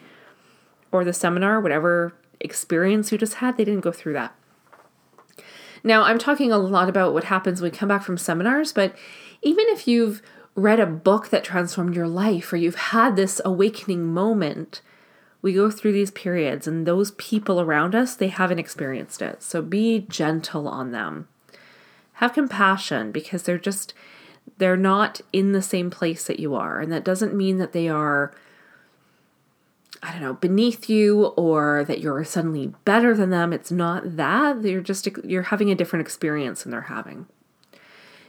or 0.91 1.03
the 1.03 1.13
seminar, 1.13 1.59
whatever 1.59 2.13
experience 2.39 3.11
you 3.11 3.17
just 3.17 3.35
had, 3.35 3.57
they 3.57 3.65
didn't 3.65 3.81
go 3.81 3.91
through 3.91 4.13
that. 4.13 4.33
Now, 5.83 6.03
I'm 6.03 6.17
talking 6.19 6.51
a 6.51 6.57
lot 6.57 6.87
about 6.87 7.13
what 7.13 7.25
happens 7.25 7.61
when 7.61 7.71
we 7.71 7.77
come 7.77 7.89
back 7.89 8.03
from 8.03 8.17
seminars, 8.17 8.71
but 8.71 8.95
even 9.41 9.65
if 9.69 9.87
you've 9.87 10.21
read 10.55 10.79
a 10.79 10.85
book 10.85 11.29
that 11.29 11.43
transformed 11.43 11.95
your 11.95 12.07
life 12.07 12.53
or 12.53 12.57
you've 12.57 12.75
had 12.75 13.15
this 13.15 13.41
awakening 13.43 14.05
moment, 14.05 14.81
we 15.41 15.53
go 15.53 15.71
through 15.71 15.93
these 15.93 16.11
periods 16.11 16.67
and 16.67 16.85
those 16.85 17.11
people 17.11 17.59
around 17.59 17.95
us, 17.95 18.15
they 18.15 18.27
haven't 18.27 18.59
experienced 18.59 19.21
it. 19.21 19.41
So 19.41 19.61
be 19.61 20.05
gentle 20.07 20.67
on 20.67 20.91
them. 20.91 21.27
Have 22.13 22.33
compassion 22.33 23.11
because 23.11 23.43
they're 23.43 23.57
just 23.57 23.93
they're 24.57 24.77
not 24.77 25.21
in 25.31 25.51
the 25.51 25.61
same 25.61 25.89
place 25.89 26.25
that 26.25 26.39
you 26.39 26.55
are 26.55 26.79
and 26.79 26.91
that 26.91 27.03
doesn't 27.03 27.33
mean 27.33 27.57
that 27.57 27.73
they 27.73 27.87
are 27.87 28.33
I 30.03 30.11
don't 30.11 30.21
know, 30.21 30.33
beneath 30.33 30.89
you 30.89 31.25
or 31.37 31.85
that 31.87 32.01
you're 32.01 32.23
suddenly 32.23 32.73
better 32.85 33.15
than 33.15 33.29
them. 33.29 33.53
It's 33.53 33.71
not 33.71 34.17
that. 34.17 34.63
You're 34.63 34.81
just 34.81 35.07
you're 35.23 35.43
having 35.43 35.69
a 35.69 35.75
different 35.75 36.01
experience 36.01 36.63
than 36.63 36.71
they're 36.71 36.81
having. 36.81 37.27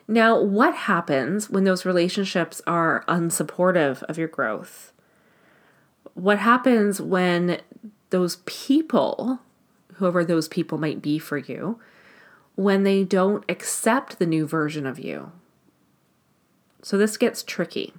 Now, 0.06 0.38
what 0.38 0.74
happens 0.74 1.48
when 1.48 1.64
those 1.64 1.86
relationships 1.86 2.60
are 2.66 3.04
unsupportive 3.08 4.02
of 4.04 4.18
your 4.18 4.28
growth? 4.28 4.91
What 6.14 6.38
happens 6.38 7.00
when 7.00 7.60
those 8.10 8.36
people, 8.44 9.40
whoever 9.94 10.24
those 10.24 10.48
people 10.48 10.78
might 10.78 11.02
be 11.02 11.18
for 11.18 11.38
you, 11.38 11.80
when 12.54 12.82
they 12.82 13.04
don't 13.04 13.44
accept 13.48 14.18
the 14.18 14.26
new 14.26 14.46
version 14.46 14.86
of 14.86 14.98
you? 14.98 15.32
So 16.82 16.98
this 16.98 17.16
gets 17.16 17.42
tricky. 17.42 17.94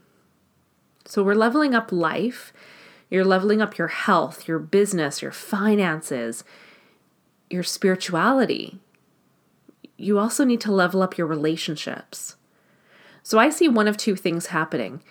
So 1.05 1.23
we're 1.23 1.35
leveling 1.35 1.73
up 1.73 1.91
life 1.91 2.53
you're 3.13 3.23
leveling 3.23 3.61
up 3.61 3.77
your 3.77 3.89
health, 3.89 4.47
your 4.47 4.57
business, 4.57 5.21
your 5.21 5.31
finances, 5.31 6.43
your 7.47 7.61
spirituality. 7.61 8.79
You 9.97 10.17
also 10.17 10.43
need 10.43 10.59
to 10.61 10.71
level 10.71 11.03
up 11.03 11.15
your 11.15 11.27
relationships. 11.27 12.37
So 13.21 13.37
I 13.37 13.51
see 13.51 13.67
one 13.67 13.87
of 13.87 13.97
two 13.97 14.15
things 14.15 14.47
happening. 14.47 15.03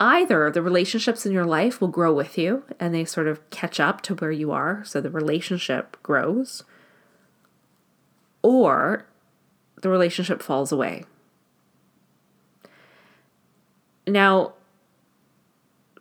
Either 0.00 0.50
the 0.50 0.62
relationships 0.62 1.26
in 1.26 1.32
your 1.32 1.44
life 1.44 1.80
will 1.80 1.88
grow 1.88 2.12
with 2.12 2.38
you 2.38 2.62
and 2.78 2.94
they 2.94 3.04
sort 3.04 3.26
of 3.26 3.48
catch 3.50 3.80
up 3.80 4.00
to 4.00 4.14
where 4.14 4.30
you 4.30 4.52
are, 4.52 4.82
so 4.84 5.00
the 5.00 5.10
relationship 5.10 5.96
grows, 6.02 6.62
or 8.42 9.06
the 9.82 9.88
relationship 9.88 10.42
falls 10.42 10.70
away. 10.70 11.04
Now, 14.06 14.54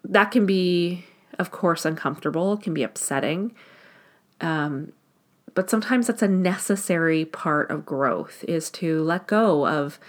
that 0.04 0.32
can 0.32 0.46
be 0.46 1.04
of 1.38 1.52
course, 1.52 1.86
uncomfortable, 1.86 2.58
can 2.58 2.74
be 2.74 2.84
upsetting. 2.84 3.54
Um, 4.42 4.94
but 5.54 5.70
sometimes 5.70 6.08
that's 6.08 6.22
a 6.22 6.28
necessary 6.28 7.26
part 7.26 7.72
of 7.72 7.86
growth 7.86 8.44
is 8.48 8.70
to 8.72 9.04
let 9.04 9.28
go 9.28 9.68
of 9.68 10.00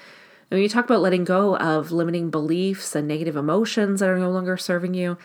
when 0.48 0.60
you 0.60 0.68
talk 0.68 0.84
about 0.84 1.00
letting 1.00 1.24
go 1.24 1.56
of 1.56 1.92
limiting 1.92 2.30
beliefs 2.30 2.94
and 2.94 3.06
negative 3.06 3.36
emotions 3.36 4.00
that 4.00 4.08
are 4.08 4.18
no 4.18 4.30
longer 4.30 4.56
serving 4.56 4.94
you, 4.94 5.18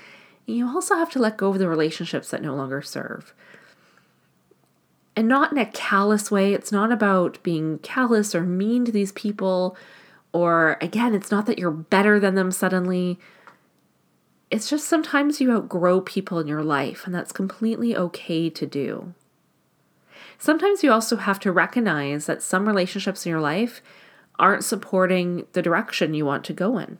you 0.46 0.68
also 0.68 0.96
have 0.96 1.10
to 1.12 1.20
let 1.20 1.38
go 1.38 1.50
of 1.50 1.60
the 1.60 1.68
relationships 1.68 2.30
that 2.32 2.42
no 2.42 2.56
longer 2.56 2.82
serve. 2.82 3.34
And 5.16 5.28
not 5.28 5.52
in 5.52 5.58
a 5.58 5.66
callous 5.66 6.32
way. 6.32 6.54
It's 6.54 6.72
not 6.72 6.92
about 6.92 7.42
being 7.44 7.80
callous 7.80 8.34
or 8.34 8.44
mean 8.44 8.84
to 8.86 8.92
these 8.92 9.12
people, 9.12 9.78
or 10.34 10.78
again, 10.82 11.14
it's 11.14 11.32
not 11.32 11.46
that 11.46 11.60
you're 11.60 11.72
better 11.72 12.20
than 12.20 12.36
them 12.36 12.52
suddenly 12.52 13.20
it's 14.54 14.70
just 14.70 14.88
sometimes 14.88 15.42
you 15.42 15.52
outgrow 15.52 16.00
people 16.00 16.38
in 16.38 16.46
your 16.46 16.62
life, 16.62 17.08
and 17.08 17.16
that's 17.16 17.32
completely 17.32 17.98
okay 17.98 18.52
to 18.52 18.68
do. 18.68 19.16
Sometimes 20.38 20.84
you 20.84 20.92
also 20.92 21.16
have 21.16 21.40
to 21.40 21.52
recognize 21.52 22.28
that 22.28 22.44
some 22.44 22.68
relationships 22.68 23.26
in 23.26 23.32
your 23.32 23.42
life 23.42 23.82
aren't 24.44 24.66
supporting 24.66 25.48
the 25.54 25.62
direction 25.62 26.14
you 26.14 26.26
want 26.26 26.44
to 26.44 26.52
go 26.52 26.78
in. 26.78 26.98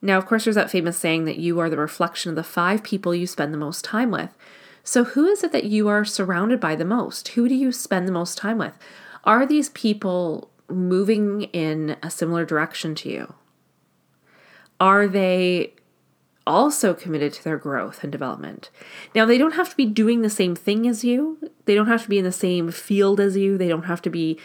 Now, 0.00 0.16
of 0.16 0.24
course, 0.24 0.44
there's 0.44 0.54
that 0.54 0.70
famous 0.70 0.96
saying 0.96 1.24
that 1.24 1.40
you 1.40 1.58
are 1.58 1.68
the 1.68 1.76
reflection 1.76 2.30
of 2.30 2.36
the 2.36 2.44
five 2.44 2.84
people 2.84 3.12
you 3.12 3.26
spend 3.26 3.52
the 3.52 3.58
most 3.58 3.84
time 3.84 4.12
with. 4.12 4.38
So, 4.84 5.02
who 5.02 5.26
is 5.26 5.42
it 5.42 5.50
that 5.50 5.64
you 5.64 5.88
are 5.88 6.04
surrounded 6.04 6.60
by 6.60 6.76
the 6.76 6.84
most? 6.84 7.26
Who 7.30 7.48
do 7.48 7.56
you 7.56 7.72
spend 7.72 8.06
the 8.06 8.12
most 8.12 8.38
time 8.38 8.56
with? 8.56 8.78
Are 9.24 9.44
these 9.44 9.70
people 9.70 10.48
moving 10.68 11.42
in 11.52 11.96
a 12.04 12.08
similar 12.10 12.44
direction 12.44 12.94
to 12.94 13.08
you? 13.08 13.34
Are 14.78 15.08
they 15.08 15.74
also 16.46 16.94
committed 16.94 17.32
to 17.32 17.42
their 17.42 17.58
growth 17.58 18.04
and 18.04 18.12
development? 18.12 18.70
Now, 19.12 19.26
they 19.26 19.38
don't 19.38 19.56
have 19.56 19.70
to 19.70 19.76
be 19.76 19.86
doing 19.86 20.22
the 20.22 20.30
same 20.30 20.54
thing 20.54 20.86
as 20.86 21.02
you, 21.02 21.50
they 21.64 21.74
don't 21.74 21.88
have 21.88 22.04
to 22.04 22.08
be 22.08 22.18
in 22.18 22.24
the 22.24 22.30
same 22.30 22.70
field 22.70 23.18
as 23.18 23.36
you, 23.36 23.58
they 23.58 23.68
don't 23.68 23.86
have 23.86 24.02
to 24.02 24.10
be 24.10 24.38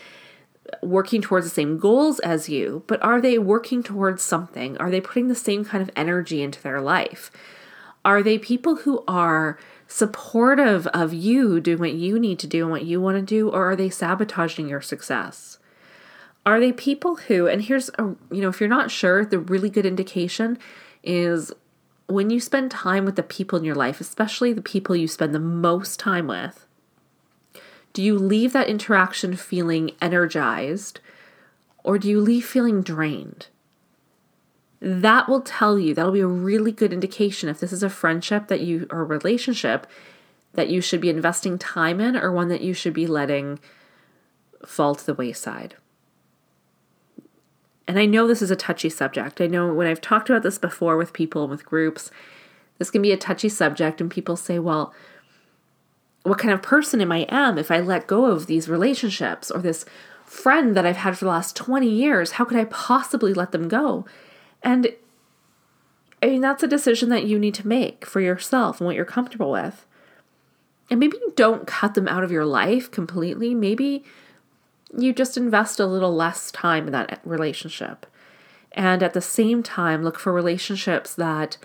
working 0.82 1.22
towards 1.22 1.46
the 1.46 1.54
same 1.54 1.78
goals 1.78 2.20
as 2.20 2.50
you, 2.50 2.84
but 2.88 3.04
are 3.04 3.20
they 3.20 3.38
working 3.38 3.84
towards 3.84 4.24
something? 4.24 4.78
Are 4.78 4.90
they 4.90 5.02
putting 5.02 5.28
the 5.28 5.36
same 5.36 5.66
kind 5.66 5.82
of 5.82 5.92
energy 5.96 6.42
into 6.42 6.62
their 6.62 6.82
life? 6.82 7.32
Are 8.06 8.24
they 8.24 8.38
people 8.38 8.78
who 8.78 9.04
are 9.08 9.58
supportive 9.88 10.88
of 10.88 11.14
you 11.14 11.60
doing 11.60 11.80
what 11.80 11.94
you 11.94 12.20
need 12.20 12.40
to 12.40 12.48
do 12.48 12.64
and 12.64 12.72
what 12.72 12.86
you 12.86 13.00
want 13.00 13.18
to 13.18 13.22
do, 13.22 13.50
or 13.50 13.72
are 13.72 13.76
they 13.76 13.90
sabotaging 13.90 14.68
your 14.68 14.82
success? 14.82 15.60
Are 16.46 16.60
they 16.60 16.72
people 16.72 17.16
who, 17.16 17.48
and 17.48 17.62
here's 17.62 17.90
a, 17.98 18.16
you 18.32 18.42
know, 18.42 18.50
if 18.50 18.60
you're 18.60 18.70
not 18.70 18.92
sure, 18.92 19.26
the 19.26 19.40
really 19.40 19.70
good 19.70 19.86
indication 19.86 20.58
is 21.04 21.54
when 22.08 22.30
you 22.30 22.40
spend 22.40 22.72
time 22.72 23.06
with 23.06 23.16
the 23.16 23.24
people 23.24 23.58
in 23.58 23.64
your 23.64 23.76
life, 23.76 24.02
especially 24.02 24.52
the 24.52 24.62
people 24.62 24.96
you 24.96 25.08
spend 25.08 25.34
the 25.34 25.40
most 25.40 26.00
time 26.00 26.28
with, 26.28 26.68
do 27.94 28.02
you 28.02 28.18
leave 28.18 28.54
that 28.54 28.68
interaction 28.68 29.36
feeling 29.36 29.92
energized 30.02 31.00
or 31.84 31.98
do 31.98 32.10
you 32.10 32.20
leave 32.20 32.46
feeling 32.46 32.82
drained? 32.82 33.48
That 34.80 35.30
will 35.30 35.42
tell 35.42 35.80
you, 35.80 35.94
that'll 35.94 36.12
be 36.12 36.20
a 36.20 36.28
really 36.28 36.72
good 36.72 36.92
indication 36.92 37.48
if 37.48 37.60
this 37.60 37.72
is 37.72 37.84
a 37.84 37.90
friendship 37.90 38.48
that 38.48 38.62
you, 38.62 38.88
or 38.90 39.06
relationship 39.06 39.88
that 40.54 40.70
you 40.70 40.82
should 40.82 41.02
be 41.02 41.10
investing 41.10 41.58
time 41.58 42.02
in 42.02 42.16
or 42.16 42.32
one 42.32 42.50
that 42.50 42.62
you 42.62 42.74
should 42.74 42.94
be 42.94 43.08
letting 43.08 43.60
fall 44.66 44.96
to 44.96 45.06
the 45.06 45.14
wayside 45.14 45.76
and 47.88 48.00
I 48.00 48.06
know 48.06 48.28
this 48.28 48.42
is 48.42 48.52
a 48.52 48.56
touchy 48.56 48.90
subject. 48.90 49.42
I 49.42 49.48
know 49.48 49.74
when 49.74 49.88
I've 49.88 50.02
talked 50.02 50.30
about 50.30 50.44
this 50.44 50.58
before 50.58 50.98
with 50.98 51.14
people 51.14 51.44
and 51.44 51.52
with 51.52 51.66
groups, 51.66 52.12
this 52.78 52.90
can 52.90 53.02
be 53.02 53.12
a 53.12 53.18
touchy 53.18 53.50
subject, 53.50 54.02
and 54.02 54.10
people 54.10 54.36
say, 54.36 54.58
well, 54.60 54.94
what 56.24 56.40
kind 56.40 56.54
of 56.54 56.62
person 56.62 57.02
am 57.02 57.12
I 57.12 57.26
am 57.30 57.58
if 57.58 57.70
I 57.70 57.80
let 57.80 58.08
go 58.08 58.26
of 58.26 58.48
these 58.48 58.70
relationships 58.70 59.52
or 59.52 59.62
this 59.62 59.86
friend 60.26 60.76
that 60.76 60.86
I've 60.86 60.98
had 60.98 61.18
for 61.18 61.26
the 61.26 61.32
last 61.32 61.56
20 61.56 61.88
years? 61.88 62.34
How 62.34 62.46
could 62.46 62.58
I 62.58 62.66
possibly 62.66 63.34
let 63.34 63.52
them 63.52 63.68
go? 63.68 64.06
And 64.62 64.88
I 66.22 66.28
mean, 66.28 66.42
that's 66.42 66.64
a 66.64 66.68
decision 66.68 67.10
that 67.10 67.26
you 67.26 67.38
need 67.38 67.54
to 67.56 67.68
make 67.68 68.06
for 68.06 68.22
yourself 68.22 68.80
and 68.80 68.86
what 68.86 68.96
you're 68.96 69.04
comfortable 69.04 69.52
with. 69.52 69.86
And 70.90 71.00
maybe 71.00 71.18
you 71.18 71.34
don't 71.36 71.68
cut 71.68 71.96
them 71.96 72.08
out 72.08 72.24
of 72.24 72.32
your 72.32 72.46
life 72.46 72.90
completely. 72.90 73.54
Maybe 73.54 74.06
you 74.98 75.12
just 75.12 75.38
invest 75.38 75.80
a 75.80 75.86
little 75.86 76.16
less 76.16 76.52
time 76.52 76.86
in 76.86 76.94
that 76.94 77.20
relationship. 77.26 78.06
And 78.72 79.04
at 79.04 79.14
the 79.14 79.22
same 79.22 79.64
time, 79.64 80.04
look 80.04 80.18
for 80.18 80.32
relationships 80.32 81.14
that 81.16 81.58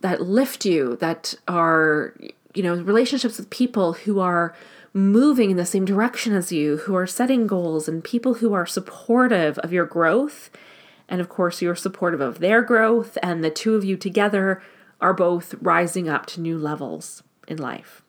that 0.00 0.20
lift 0.20 0.66
you, 0.66 0.96
that 0.96 1.34
are, 1.48 2.14
you 2.54 2.62
know, 2.62 2.74
relationships 2.74 3.38
with 3.38 3.50
people 3.50 3.94
who 3.94 4.20
are 4.20 4.54
moving 4.92 5.50
in 5.50 5.56
the 5.56 5.66
same 5.66 5.84
direction 5.84 6.32
as 6.34 6.52
you, 6.52 6.78
who 6.78 6.94
are 6.94 7.06
setting 7.06 7.46
goals, 7.46 7.88
and 7.88 8.04
people 8.04 8.34
who 8.34 8.52
are 8.52 8.66
supportive 8.66 9.58
of 9.58 9.72
your 9.72 9.84
growth. 9.84 10.50
And 11.08 11.20
of 11.20 11.28
course, 11.28 11.60
you're 11.60 11.74
supportive 11.74 12.20
of 12.20 12.38
their 12.38 12.62
growth, 12.62 13.18
and 13.22 13.42
the 13.42 13.50
two 13.50 13.74
of 13.74 13.84
you 13.84 13.96
together 13.96 14.62
are 15.00 15.12
both 15.12 15.54
rising 15.60 16.08
up 16.08 16.26
to 16.26 16.40
new 16.40 16.56
levels 16.56 17.22
in 17.48 17.58
life. 17.58 18.02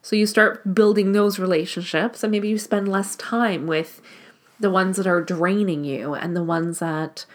So 0.00 0.16
you 0.16 0.26
start 0.26 0.74
building 0.74 1.12
those 1.12 1.38
relationships, 1.38 2.22
and 2.22 2.30
maybe 2.30 2.48
you 2.48 2.58
spend 2.58 2.88
less 2.88 3.14
time 3.16 3.66
with 3.66 4.00
the 4.58 4.70
ones 4.70 4.96
that 4.96 5.06
are 5.06 5.22
draining 5.22 5.84
you 5.84 6.14
and 6.14 6.36
the 6.36 6.42
ones 6.42 6.78
that 6.78 7.26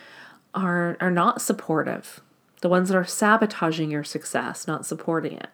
are 0.53 0.97
are 0.99 1.11
not 1.11 1.41
supportive, 1.41 2.21
the 2.61 2.69
ones 2.69 2.89
that 2.89 2.97
are 2.97 3.05
sabotaging 3.05 3.91
your 3.91 4.03
success, 4.03 4.67
not 4.67 4.85
supporting 4.85 5.33
it. 5.33 5.49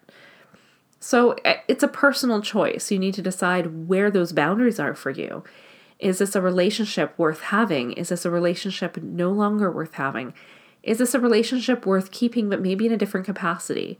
So 1.00 1.32
eh, 1.44 1.58
it's 1.68 1.82
a 1.82 1.88
personal 1.88 2.40
choice. 2.40 2.90
You 2.90 2.98
need 2.98 3.14
to 3.14 3.22
decide 3.22 3.88
where 3.88 4.10
those 4.10 4.32
boundaries 4.32 4.80
are 4.80 4.94
for 4.94 5.10
you. 5.10 5.44
Is 5.98 6.18
this 6.18 6.34
a 6.34 6.40
relationship 6.40 7.14
worth 7.18 7.40
having? 7.40 7.92
Is 7.92 8.08
this 8.08 8.24
a 8.24 8.30
relationship 8.30 8.96
no 8.96 9.30
longer 9.30 9.70
worth 9.70 9.94
having? 9.94 10.34
Is 10.82 10.98
this 10.98 11.14
a 11.14 11.20
relationship 11.20 11.86
worth 11.86 12.10
keeping, 12.10 12.48
but 12.48 12.60
maybe 12.60 12.86
in 12.86 12.92
a 12.92 12.96
different 12.96 13.26
capacity? 13.26 13.98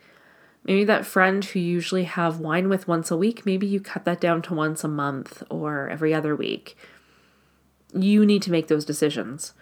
Maybe 0.64 0.84
that 0.84 1.06
friend 1.06 1.44
who 1.44 1.58
you 1.58 1.72
usually 1.72 2.04
have 2.04 2.40
wine 2.40 2.68
with 2.68 2.88
once 2.88 3.10
a 3.10 3.16
week, 3.16 3.44
maybe 3.44 3.66
you 3.66 3.80
cut 3.80 4.04
that 4.06 4.20
down 4.20 4.40
to 4.42 4.54
once 4.54 4.82
a 4.82 4.88
month 4.88 5.42
or 5.50 5.88
every 5.90 6.14
other 6.14 6.34
week. 6.34 6.76
You 7.92 8.24
need 8.24 8.42
to 8.42 8.50
make 8.50 8.68
those 8.68 8.84
decisions. 8.84 9.52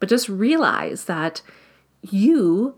But 0.00 0.08
just 0.08 0.28
realize 0.28 1.04
that 1.04 1.40
you 2.02 2.76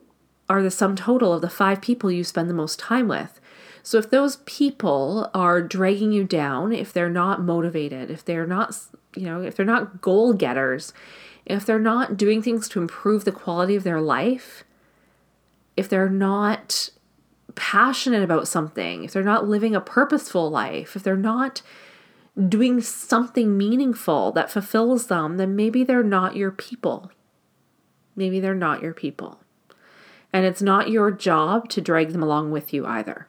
are 0.48 0.62
the 0.62 0.70
sum 0.70 0.96
total 0.96 1.32
of 1.32 1.42
the 1.42 1.50
five 1.50 1.80
people 1.80 2.10
you 2.10 2.24
spend 2.24 2.50
the 2.50 2.54
most 2.54 2.78
time 2.78 3.08
with. 3.08 3.40
So 3.82 3.98
if 3.98 4.10
those 4.10 4.36
people 4.46 5.30
are 5.32 5.62
dragging 5.62 6.12
you 6.12 6.24
down, 6.24 6.72
if 6.72 6.92
they're 6.92 7.08
not 7.08 7.42
motivated, 7.42 8.10
if 8.10 8.24
they're 8.24 8.46
not, 8.46 8.76
you 9.16 9.24
know, 9.24 9.40
if 9.40 9.56
they're 9.56 9.64
not 9.64 10.00
goal 10.00 10.32
getters, 10.32 10.92
if 11.46 11.64
they're 11.64 11.78
not 11.78 12.16
doing 12.16 12.42
things 12.42 12.68
to 12.70 12.80
improve 12.80 13.24
the 13.24 13.32
quality 13.32 13.74
of 13.76 13.84
their 13.84 14.00
life, 14.00 14.64
if 15.76 15.88
they're 15.88 16.10
not 16.10 16.90
passionate 17.54 18.22
about 18.22 18.48
something, 18.48 19.04
if 19.04 19.12
they're 19.12 19.22
not 19.22 19.48
living 19.48 19.74
a 19.74 19.80
purposeful 19.80 20.50
life, 20.50 20.94
if 20.94 21.02
they're 21.02 21.16
not 21.16 21.62
doing 22.48 22.80
something 22.80 23.56
meaningful 23.56 24.32
that 24.32 24.50
fulfills 24.50 25.06
them, 25.06 25.36
then 25.36 25.56
maybe 25.56 25.84
they're 25.84 26.02
not 26.02 26.36
your 26.36 26.50
people. 26.50 27.10
Maybe 28.20 28.38
they're 28.38 28.54
not 28.54 28.82
your 28.82 28.92
people. 28.92 29.40
And 30.30 30.44
it's 30.44 30.60
not 30.60 30.90
your 30.90 31.10
job 31.10 31.70
to 31.70 31.80
drag 31.80 32.10
them 32.10 32.22
along 32.22 32.50
with 32.50 32.74
you 32.74 32.84
either. 32.84 33.26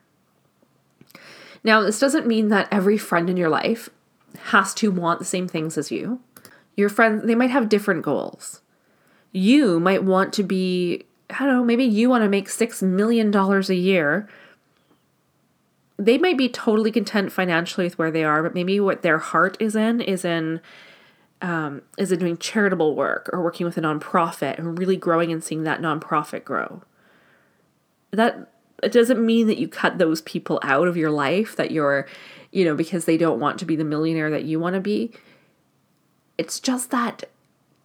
Now, 1.63 1.81
this 1.81 1.97
doesn't 1.97 2.27
mean 2.27 2.49
that 2.49 2.67
every 2.73 2.97
friend 2.97 3.29
in 3.29 3.37
your 3.37 3.47
life 3.47 3.89
has 4.47 4.73
to 4.75 4.91
want 4.91 5.19
the 5.19 5.25
same 5.25 5.47
things 5.47 5.77
as 5.77 5.91
you. 5.91 6.19
Your 6.75 6.89
friends, 6.89 7.23
they 7.25 7.35
might 7.35 7.51
have 7.51 7.69
different 7.69 8.03
goals. 8.03 8.59
You 9.31 9.79
might 9.79 10.03
want 10.03 10.33
to 10.33 10.43
be, 10.43 11.05
I 11.29 11.39
don't 11.39 11.47
know, 11.47 11.63
maybe 11.63 11.85
you 11.85 12.09
want 12.09 12.25
to 12.25 12.29
make 12.29 12.49
$6 12.49 12.83
million 12.83 13.33
a 13.33 13.73
year. 13.73 14.27
They 15.97 16.17
might 16.17 16.37
be 16.37 16.49
totally 16.49 16.91
content 16.91 17.31
financially 17.31 17.85
with 17.85 17.97
where 17.97 18.11
they 18.11 18.25
are, 18.25 18.43
but 18.43 18.53
maybe 18.53 18.77
what 18.81 19.03
their 19.03 19.19
heart 19.19 19.55
is 19.61 19.73
in 19.73 20.01
is 20.01 20.25
in 20.25 20.59
um, 21.41 21.81
is 21.97 22.11
it 22.11 22.19
doing 22.19 22.37
charitable 22.37 22.95
work 22.95 23.29
or 23.33 23.43
working 23.43 23.65
with 23.65 23.77
a 23.77 23.81
nonprofit 23.81 24.57
and 24.57 24.77
really 24.77 24.95
growing 24.95 25.31
and 25.31 25.43
seeing 25.43 25.63
that 25.63 25.81
nonprofit 25.81 26.43
grow. 26.43 26.83
That 28.11 28.51
it 28.83 28.91
doesn't 28.91 29.23
mean 29.23 29.47
that 29.47 29.57
you 29.57 29.67
cut 29.67 29.97
those 29.97 30.21
people 30.21 30.59
out 30.63 30.87
of 30.87 30.97
your 30.97 31.11
life, 31.11 31.55
that 31.55 31.71
you're, 31.71 32.07
you 32.51 32.65
know, 32.65 32.75
because 32.75 33.05
they 33.05 33.17
don't 33.17 33.39
want 33.39 33.59
to 33.59 33.65
be 33.65 33.75
the 33.75 33.83
millionaire 33.83 34.29
that 34.29 34.43
you 34.43 34.59
want 34.59 34.75
to 34.75 34.81
be. 34.81 35.11
It's 36.37 36.59
just 36.59 36.91
that 36.91 37.25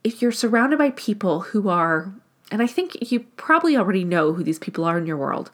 if 0.04 0.22
you're 0.22 0.32
surrounded 0.32 0.78
by 0.78 0.90
people 0.90 1.40
who 1.40 1.68
are, 1.68 2.12
and 2.50 2.62
I 2.62 2.66
think 2.66 3.10
you 3.10 3.20
probably 3.36 3.76
already 3.76 4.04
know 4.04 4.32
who 4.32 4.44
these 4.44 4.58
people 4.58 4.84
are 4.84 4.98
in 4.98 5.06
your 5.06 5.16
world, 5.16 5.50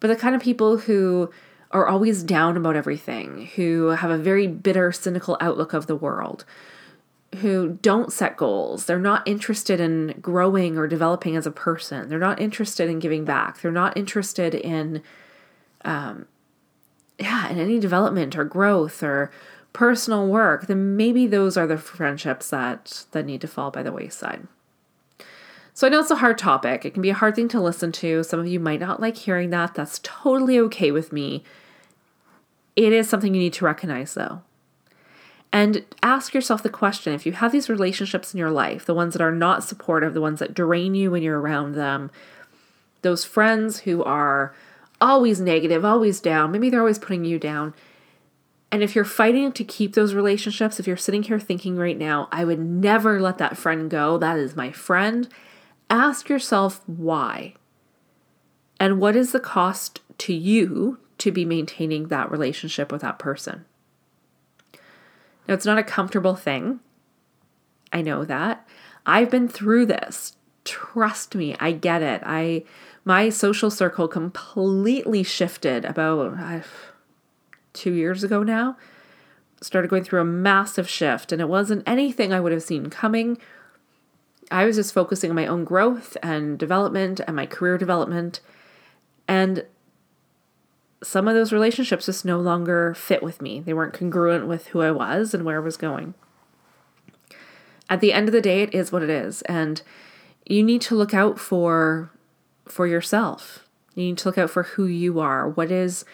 but 0.00 0.08
the 0.08 0.16
kind 0.16 0.34
of 0.34 0.42
people 0.42 0.78
who 0.78 1.30
are 1.70 1.86
always 1.86 2.22
down 2.22 2.56
about 2.56 2.76
everything, 2.76 3.50
who 3.56 3.88
have 3.88 4.10
a 4.10 4.18
very 4.18 4.46
bitter, 4.46 4.92
cynical 4.92 5.36
outlook 5.40 5.72
of 5.72 5.86
the 5.86 5.96
world, 5.96 6.44
who 7.40 7.78
don't 7.82 8.12
set 8.12 8.36
goals. 8.36 8.86
They're 8.86 8.98
not 8.98 9.26
interested 9.26 9.80
in 9.80 10.18
growing 10.20 10.76
or 10.78 10.86
developing 10.86 11.36
as 11.36 11.46
a 11.46 11.50
person. 11.50 12.08
They're 12.08 12.18
not 12.18 12.40
interested 12.40 12.88
in 12.88 12.98
giving 12.98 13.24
back. 13.24 13.60
They're 13.60 13.70
not 13.70 13.96
interested 13.96 14.54
in, 14.54 15.02
um, 15.84 16.26
yeah, 17.18 17.48
in 17.48 17.58
any 17.58 17.78
development 17.78 18.36
or 18.36 18.44
growth 18.44 19.02
or 19.02 19.30
personal 19.72 20.26
work. 20.26 20.66
Then 20.66 20.96
maybe 20.96 21.26
those 21.26 21.56
are 21.56 21.66
the 21.66 21.78
friendships 21.78 22.50
that 22.50 23.04
that 23.12 23.26
need 23.26 23.40
to 23.42 23.48
fall 23.48 23.70
by 23.70 23.82
the 23.82 23.92
wayside. 23.92 24.46
So 25.74 25.86
I 25.86 25.90
know 25.90 25.98
it's 25.98 26.10
a 26.10 26.16
hard 26.16 26.38
topic. 26.38 26.84
It 26.84 26.92
can 26.92 27.02
be 27.02 27.10
a 27.10 27.14
hard 27.14 27.34
thing 27.34 27.48
to 27.48 27.60
listen 27.60 27.90
to. 27.92 28.22
Some 28.22 28.38
of 28.38 28.46
you 28.46 28.60
might 28.60 28.78
not 28.78 29.00
like 29.00 29.16
hearing 29.16 29.50
that. 29.50 29.74
That's 29.74 29.98
totally 30.04 30.58
okay 30.60 30.92
with 30.92 31.12
me. 31.12 31.42
It 32.76 32.92
is 32.92 33.08
something 33.08 33.34
you 33.34 33.40
need 33.40 33.52
to 33.54 33.64
recognize 33.64 34.14
though. 34.14 34.42
And 35.54 35.84
ask 36.02 36.34
yourself 36.34 36.64
the 36.64 36.68
question 36.68 37.12
if 37.12 37.24
you 37.24 37.30
have 37.30 37.52
these 37.52 37.68
relationships 37.68 38.34
in 38.34 38.38
your 38.38 38.50
life, 38.50 38.84
the 38.84 38.92
ones 38.92 39.12
that 39.12 39.22
are 39.22 39.30
not 39.30 39.62
supportive, 39.62 40.12
the 40.12 40.20
ones 40.20 40.40
that 40.40 40.52
drain 40.52 40.96
you 40.96 41.12
when 41.12 41.22
you're 41.22 41.40
around 41.40 41.76
them, 41.76 42.10
those 43.02 43.24
friends 43.24 43.78
who 43.80 44.02
are 44.02 44.52
always 45.00 45.40
negative, 45.40 45.84
always 45.84 46.20
down, 46.20 46.50
maybe 46.50 46.70
they're 46.70 46.80
always 46.80 46.98
putting 46.98 47.24
you 47.24 47.38
down. 47.38 47.72
And 48.72 48.82
if 48.82 48.96
you're 48.96 49.04
fighting 49.04 49.52
to 49.52 49.62
keep 49.62 49.94
those 49.94 50.12
relationships, 50.12 50.80
if 50.80 50.88
you're 50.88 50.96
sitting 50.96 51.22
here 51.22 51.38
thinking 51.38 51.76
right 51.76 51.96
now, 51.96 52.28
I 52.32 52.44
would 52.44 52.58
never 52.58 53.20
let 53.20 53.38
that 53.38 53.56
friend 53.56 53.88
go, 53.88 54.18
that 54.18 54.36
is 54.36 54.56
my 54.56 54.72
friend, 54.72 55.28
ask 55.88 56.28
yourself 56.28 56.80
why. 56.88 57.54
And 58.80 59.00
what 59.00 59.14
is 59.14 59.30
the 59.30 59.38
cost 59.38 60.00
to 60.18 60.34
you 60.34 60.98
to 61.18 61.30
be 61.30 61.44
maintaining 61.44 62.08
that 62.08 62.28
relationship 62.28 62.90
with 62.90 63.02
that 63.02 63.20
person? 63.20 63.66
Now, 65.46 65.54
it's 65.54 65.66
not 65.66 65.78
a 65.78 65.82
comfortable 65.82 66.34
thing. 66.34 66.80
I 67.92 68.02
know 68.02 68.24
that. 68.24 68.66
I've 69.06 69.30
been 69.30 69.48
through 69.48 69.86
this. 69.86 70.36
Trust 70.64 71.34
me, 71.34 71.56
I 71.60 71.72
get 71.72 72.02
it. 72.02 72.22
I 72.24 72.64
my 73.04 73.28
social 73.28 73.70
circle 73.70 74.08
completely 74.08 75.22
shifted 75.22 75.84
about 75.84 76.38
uh, 76.38 76.60
2 77.74 77.92
years 77.92 78.24
ago 78.24 78.42
now. 78.42 78.78
Started 79.60 79.88
going 79.88 80.04
through 80.04 80.22
a 80.22 80.24
massive 80.24 80.88
shift 80.88 81.30
and 81.30 81.40
it 81.40 81.48
wasn't 81.48 81.86
anything 81.86 82.32
I 82.32 82.40
would 82.40 82.52
have 82.52 82.62
seen 82.62 82.88
coming. 82.88 83.36
I 84.50 84.64
was 84.64 84.76
just 84.76 84.94
focusing 84.94 85.30
on 85.30 85.36
my 85.36 85.46
own 85.46 85.64
growth 85.64 86.16
and 86.22 86.58
development 86.58 87.20
and 87.26 87.36
my 87.36 87.46
career 87.46 87.76
development. 87.76 88.40
And 89.28 89.66
some 91.04 91.28
of 91.28 91.34
those 91.34 91.52
relationships 91.52 92.06
just 92.06 92.24
no 92.24 92.38
longer 92.38 92.94
fit 92.94 93.22
with 93.22 93.42
me. 93.42 93.60
They 93.60 93.74
weren't 93.74 93.94
congruent 93.94 94.46
with 94.46 94.68
who 94.68 94.80
I 94.80 94.90
was 94.90 95.34
and 95.34 95.44
where 95.44 95.56
I 95.56 95.64
was 95.64 95.76
going. 95.76 96.14
At 97.88 98.00
the 98.00 98.12
end 98.12 98.28
of 98.28 98.32
the 98.32 98.40
day, 98.40 98.62
it 98.62 98.74
is 98.74 98.90
what 98.90 99.02
it 99.02 99.10
is. 99.10 99.42
And 99.42 99.82
you 100.46 100.62
need 100.62 100.80
to 100.82 100.94
look 100.94 101.14
out 101.14 101.38
for 101.38 102.10
for 102.66 102.86
yourself. 102.86 103.68
You 103.94 104.04
need 104.04 104.18
to 104.18 104.28
look 104.28 104.38
out 104.38 104.50
for 104.50 104.62
who 104.62 104.86
you 104.86 105.20
are, 105.20 105.48
what 105.48 105.70
is 105.70 106.04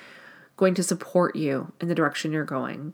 going 0.56 0.74
to 0.74 0.82
support 0.82 1.36
you 1.36 1.72
in 1.80 1.88
the 1.88 1.94
direction 1.94 2.32
you're 2.32 2.44
going. 2.44 2.92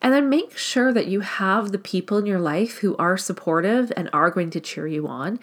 And 0.00 0.12
then 0.12 0.28
make 0.28 0.56
sure 0.56 0.92
that 0.92 1.06
you 1.06 1.20
have 1.20 1.70
the 1.70 1.78
people 1.78 2.18
in 2.18 2.26
your 2.26 2.40
life 2.40 2.78
who 2.78 2.96
are 2.96 3.16
supportive 3.16 3.92
and 3.96 4.10
are 4.12 4.30
going 4.30 4.50
to 4.50 4.60
cheer 4.60 4.86
you 4.86 5.06
on 5.06 5.38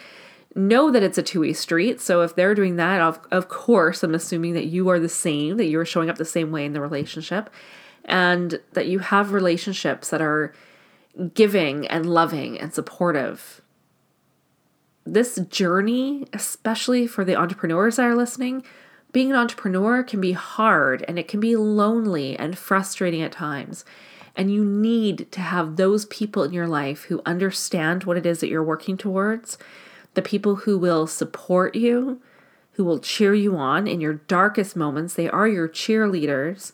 know 0.55 0.91
that 0.91 1.03
it's 1.03 1.17
a 1.17 1.23
two 1.23 1.41
way 1.41 1.53
street. 1.53 2.01
So 2.01 2.21
if 2.21 2.35
they're 2.35 2.55
doing 2.55 2.75
that, 2.75 3.01
of, 3.01 3.19
of 3.31 3.47
course, 3.47 4.03
I'm 4.03 4.15
assuming 4.15 4.53
that 4.53 4.65
you 4.65 4.89
are 4.89 4.99
the 4.99 5.09
same, 5.09 5.57
that 5.57 5.67
you're 5.67 5.85
showing 5.85 6.09
up 6.09 6.17
the 6.17 6.25
same 6.25 6.51
way 6.51 6.65
in 6.65 6.73
the 6.73 6.81
relationship, 6.81 7.49
and 8.05 8.59
that 8.73 8.87
you 8.87 8.99
have 8.99 9.31
relationships 9.31 10.09
that 10.09 10.21
are 10.21 10.53
giving 11.33 11.87
and 11.87 12.05
loving 12.05 12.59
and 12.59 12.73
supportive. 12.73 13.61
This 15.05 15.35
journey, 15.49 16.27
especially 16.33 17.07
for 17.07 17.25
the 17.25 17.35
entrepreneurs 17.35 17.95
that 17.95 18.05
are 18.05 18.15
listening, 18.15 18.63
being 19.11 19.31
an 19.31 19.37
entrepreneur 19.37 20.03
can 20.03 20.21
be 20.21 20.31
hard 20.31 21.03
and 21.07 21.19
it 21.19 21.27
can 21.27 21.39
be 21.39 21.55
lonely 21.55 22.37
and 22.37 22.57
frustrating 22.57 23.21
at 23.21 23.31
times. 23.31 23.83
And 24.35 24.51
you 24.53 24.63
need 24.63 25.29
to 25.33 25.41
have 25.41 25.75
those 25.75 26.05
people 26.05 26.43
in 26.43 26.53
your 26.53 26.67
life 26.67 27.03
who 27.05 27.21
understand 27.25 28.05
what 28.05 28.15
it 28.15 28.25
is 28.25 28.39
that 28.39 28.47
you're 28.47 28.63
working 28.63 28.95
towards 28.95 29.57
the 30.13 30.21
people 30.21 30.57
who 30.57 30.77
will 30.77 31.07
support 31.07 31.75
you, 31.75 32.21
who 32.73 32.83
will 32.83 32.99
cheer 32.99 33.33
you 33.33 33.55
on 33.55 33.87
in 33.87 34.01
your 34.01 34.13
darkest 34.13 34.75
moments. 34.75 35.13
They 35.13 35.29
are 35.29 35.47
your 35.47 35.69
cheerleaders. 35.69 36.71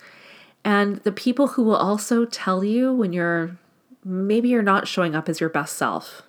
And 0.64 0.98
the 0.98 1.12
people 1.12 1.50
who 1.50 1.64
will 1.64 1.76
also 1.76 2.26
tell 2.26 2.64
you 2.64 2.94
when 2.94 3.14
you're 3.14 3.58
maybe 4.04 4.50
you're 4.50 4.64
not 4.64 4.88
showing 4.88 5.16
up 5.16 5.28
as 5.28 5.40
your 5.40 5.50
best 5.50 5.76
self. 5.76 6.24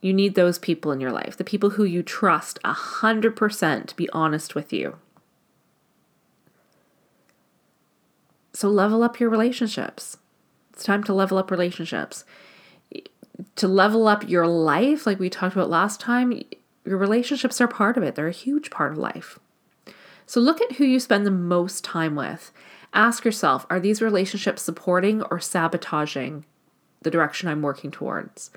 You 0.00 0.12
need 0.12 0.34
those 0.34 0.58
people 0.58 0.92
in 0.92 1.00
your 1.00 1.12
life, 1.12 1.36
the 1.36 1.44
people 1.44 1.70
who 1.70 1.84
you 1.84 2.02
trust 2.02 2.58
100% 2.62 3.86
to 3.86 3.96
be 3.96 4.08
honest 4.10 4.54
with 4.54 4.70
you. 4.70 4.96
So 8.52 8.68
level 8.68 9.02
up 9.02 9.18
your 9.18 9.30
relationships. 9.30 10.18
It's 10.74 10.84
time 10.84 11.04
to 11.04 11.14
level 11.14 11.38
up 11.38 11.50
relationships 11.50 12.24
to 13.56 13.68
level 13.68 14.08
up 14.08 14.28
your 14.28 14.46
life, 14.46 15.06
like 15.06 15.18
we 15.18 15.30
talked 15.30 15.54
about 15.54 15.70
last 15.70 16.00
time, 16.00 16.40
your 16.84 16.98
relationships 16.98 17.60
are 17.60 17.68
part 17.68 17.96
of 17.96 18.02
it. 18.02 18.14
They're 18.14 18.28
a 18.28 18.32
huge 18.32 18.70
part 18.70 18.92
of 18.92 18.98
life. 18.98 19.38
So 20.26 20.40
look 20.40 20.60
at 20.60 20.72
who 20.72 20.84
you 20.84 21.00
spend 21.00 21.26
the 21.26 21.30
most 21.30 21.84
time 21.84 22.14
with. 22.14 22.52
Ask 22.92 23.24
yourself 23.24 23.66
are 23.70 23.80
these 23.80 24.00
relationships 24.00 24.62
supporting 24.62 25.22
or 25.22 25.40
sabotaging 25.40 26.44
the 27.02 27.10
direction 27.10 27.48
I'm 27.48 27.62
working 27.62 27.90
towards? 27.90 28.50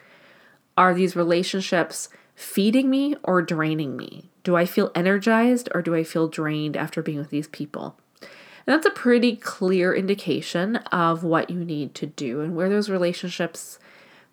Are 0.78 0.94
these 0.94 1.16
relationships 1.16 2.10
feeding 2.36 2.90
me 2.90 3.16
or 3.24 3.42
draining 3.42 3.98
me? 3.98 4.30
Do 4.44 4.56
I 4.56 4.66
feel 4.66 4.92
energized 4.96 5.70
or 5.74 5.82
do 5.82 5.96
I 5.96 6.04
feel 6.04 6.28
drained 6.28 6.78
after 6.78 7.02
being 7.02 7.18
with 7.18 7.32
these 7.32 7.48
people? 7.48 7.98
And 8.22 8.74
that's 8.74 8.86
a 8.86 8.92
pretty 8.92 9.36
clear 9.36 9.94
indication 9.94 10.78
of 10.92 11.24
what 11.24 11.50
you 11.50 11.64
need 11.64 11.96
to 11.96 12.06
do 12.06 12.42
and 12.42 12.56
where 12.56 12.70
those 12.70 12.90
relationships 12.90 13.80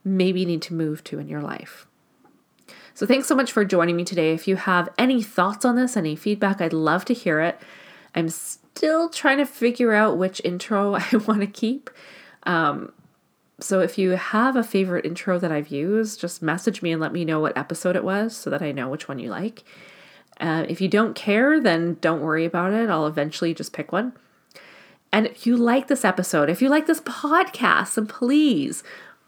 maybe 0.04 0.44
need 0.44 0.62
to 0.62 0.74
move 0.74 1.02
to 1.04 1.18
in 1.18 1.28
your 1.28 1.42
life. 1.42 1.86
So, 2.96 3.06
thanks 3.06 3.26
so 3.26 3.34
much 3.34 3.50
for 3.50 3.64
joining 3.64 3.96
me 3.96 4.04
today. 4.04 4.32
If 4.32 4.46
you 4.46 4.56
have 4.56 4.88
any 4.96 5.22
thoughts 5.22 5.64
on 5.64 5.74
this, 5.74 5.96
any 5.96 6.14
feedback, 6.14 6.60
I'd 6.60 6.72
love 6.72 7.04
to 7.06 7.14
hear 7.14 7.40
it. 7.40 7.60
I'm 8.14 8.28
still 8.28 9.08
trying 9.08 9.38
to 9.38 9.46
figure 9.46 9.92
out 9.92 10.16
which 10.16 10.40
intro 10.44 10.94
I 11.12 11.16
want 11.26 11.40
to 11.40 11.46
keep. 11.46 11.90
Um, 12.44 12.92
so, 13.58 13.80
if 13.80 13.98
you 13.98 14.10
have 14.10 14.54
a 14.54 14.62
favorite 14.62 15.04
intro 15.04 15.40
that 15.40 15.50
I've 15.50 15.68
used, 15.68 16.20
just 16.20 16.40
message 16.40 16.82
me 16.82 16.92
and 16.92 17.00
let 17.00 17.12
me 17.12 17.24
know 17.24 17.40
what 17.40 17.56
episode 17.58 17.96
it 17.96 18.04
was 18.04 18.36
so 18.36 18.48
that 18.50 18.62
I 18.62 18.70
know 18.70 18.88
which 18.88 19.08
one 19.08 19.18
you 19.18 19.28
like. 19.28 19.64
Uh, 20.40 20.64
if 20.68 20.80
you 20.80 20.88
don't 20.88 21.14
care, 21.14 21.60
then 21.60 21.96
don't 22.00 22.20
worry 22.20 22.44
about 22.44 22.72
it. 22.72 22.90
I'll 22.90 23.06
eventually 23.06 23.54
just 23.54 23.72
pick 23.72 23.92
one. 23.92 24.12
And 25.12 25.26
if 25.26 25.46
you 25.46 25.56
like 25.56 25.86
this 25.86 26.04
episode, 26.04 26.50
if 26.50 26.60
you 26.60 26.68
like 26.68 26.86
this 26.86 27.00
podcast, 27.00 27.94
then 27.94 28.06
please 28.06 28.82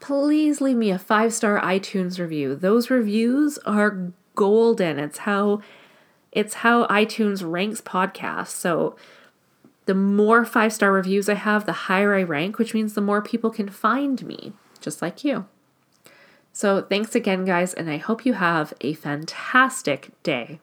please 0.06 0.60
leave 0.60 0.76
me 0.76 0.90
a 0.92 0.98
five 0.98 1.34
star 1.34 1.60
iTunes 1.60 2.20
review. 2.20 2.54
Those 2.54 2.90
reviews 2.90 3.58
are 3.66 4.12
golden. 4.36 5.00
It's 5.00 5.18
how 5.18 5.60
it's 6.30 6.54
how 6.54 6.86
iTunes 6.86 7.42
ranks 7.44 7.80
podcasts. 7.80 8.48
So 8.48 8.94
the 9.86 9.94
more 9.94 10.44
five 10.44 10.72
star 10.72 10.92
reviews 10.92 11.28
I 11.28 11.34
have, 11.34 11.66
the 11.66 11.72
higher 11.72 12.14
I 12.14 12.22
rank, 12.22 12.56
which 12.56 12.72
means 12.72 12.94
the 12.94 13.00
more 13.00 13.20
people 13.20 13.50
can 13.50 13.68
find 13.68 14.24
me, 14.24 14.52
just 14.80 15.02
like 15.02 15.24
you. 15.24 15.46
So 16.52 16.82
thanks 16.82 17.16
again, 17.16 17.44
guys, 17.44 17.74
and 17.74 17.90
I 17.90 17.96
hope 17.96 18.24
you 18.24 18.34
have 18.34 18.74
a 18.80 18.94
fantastic 18.94 20.10
day. 20.22 20.60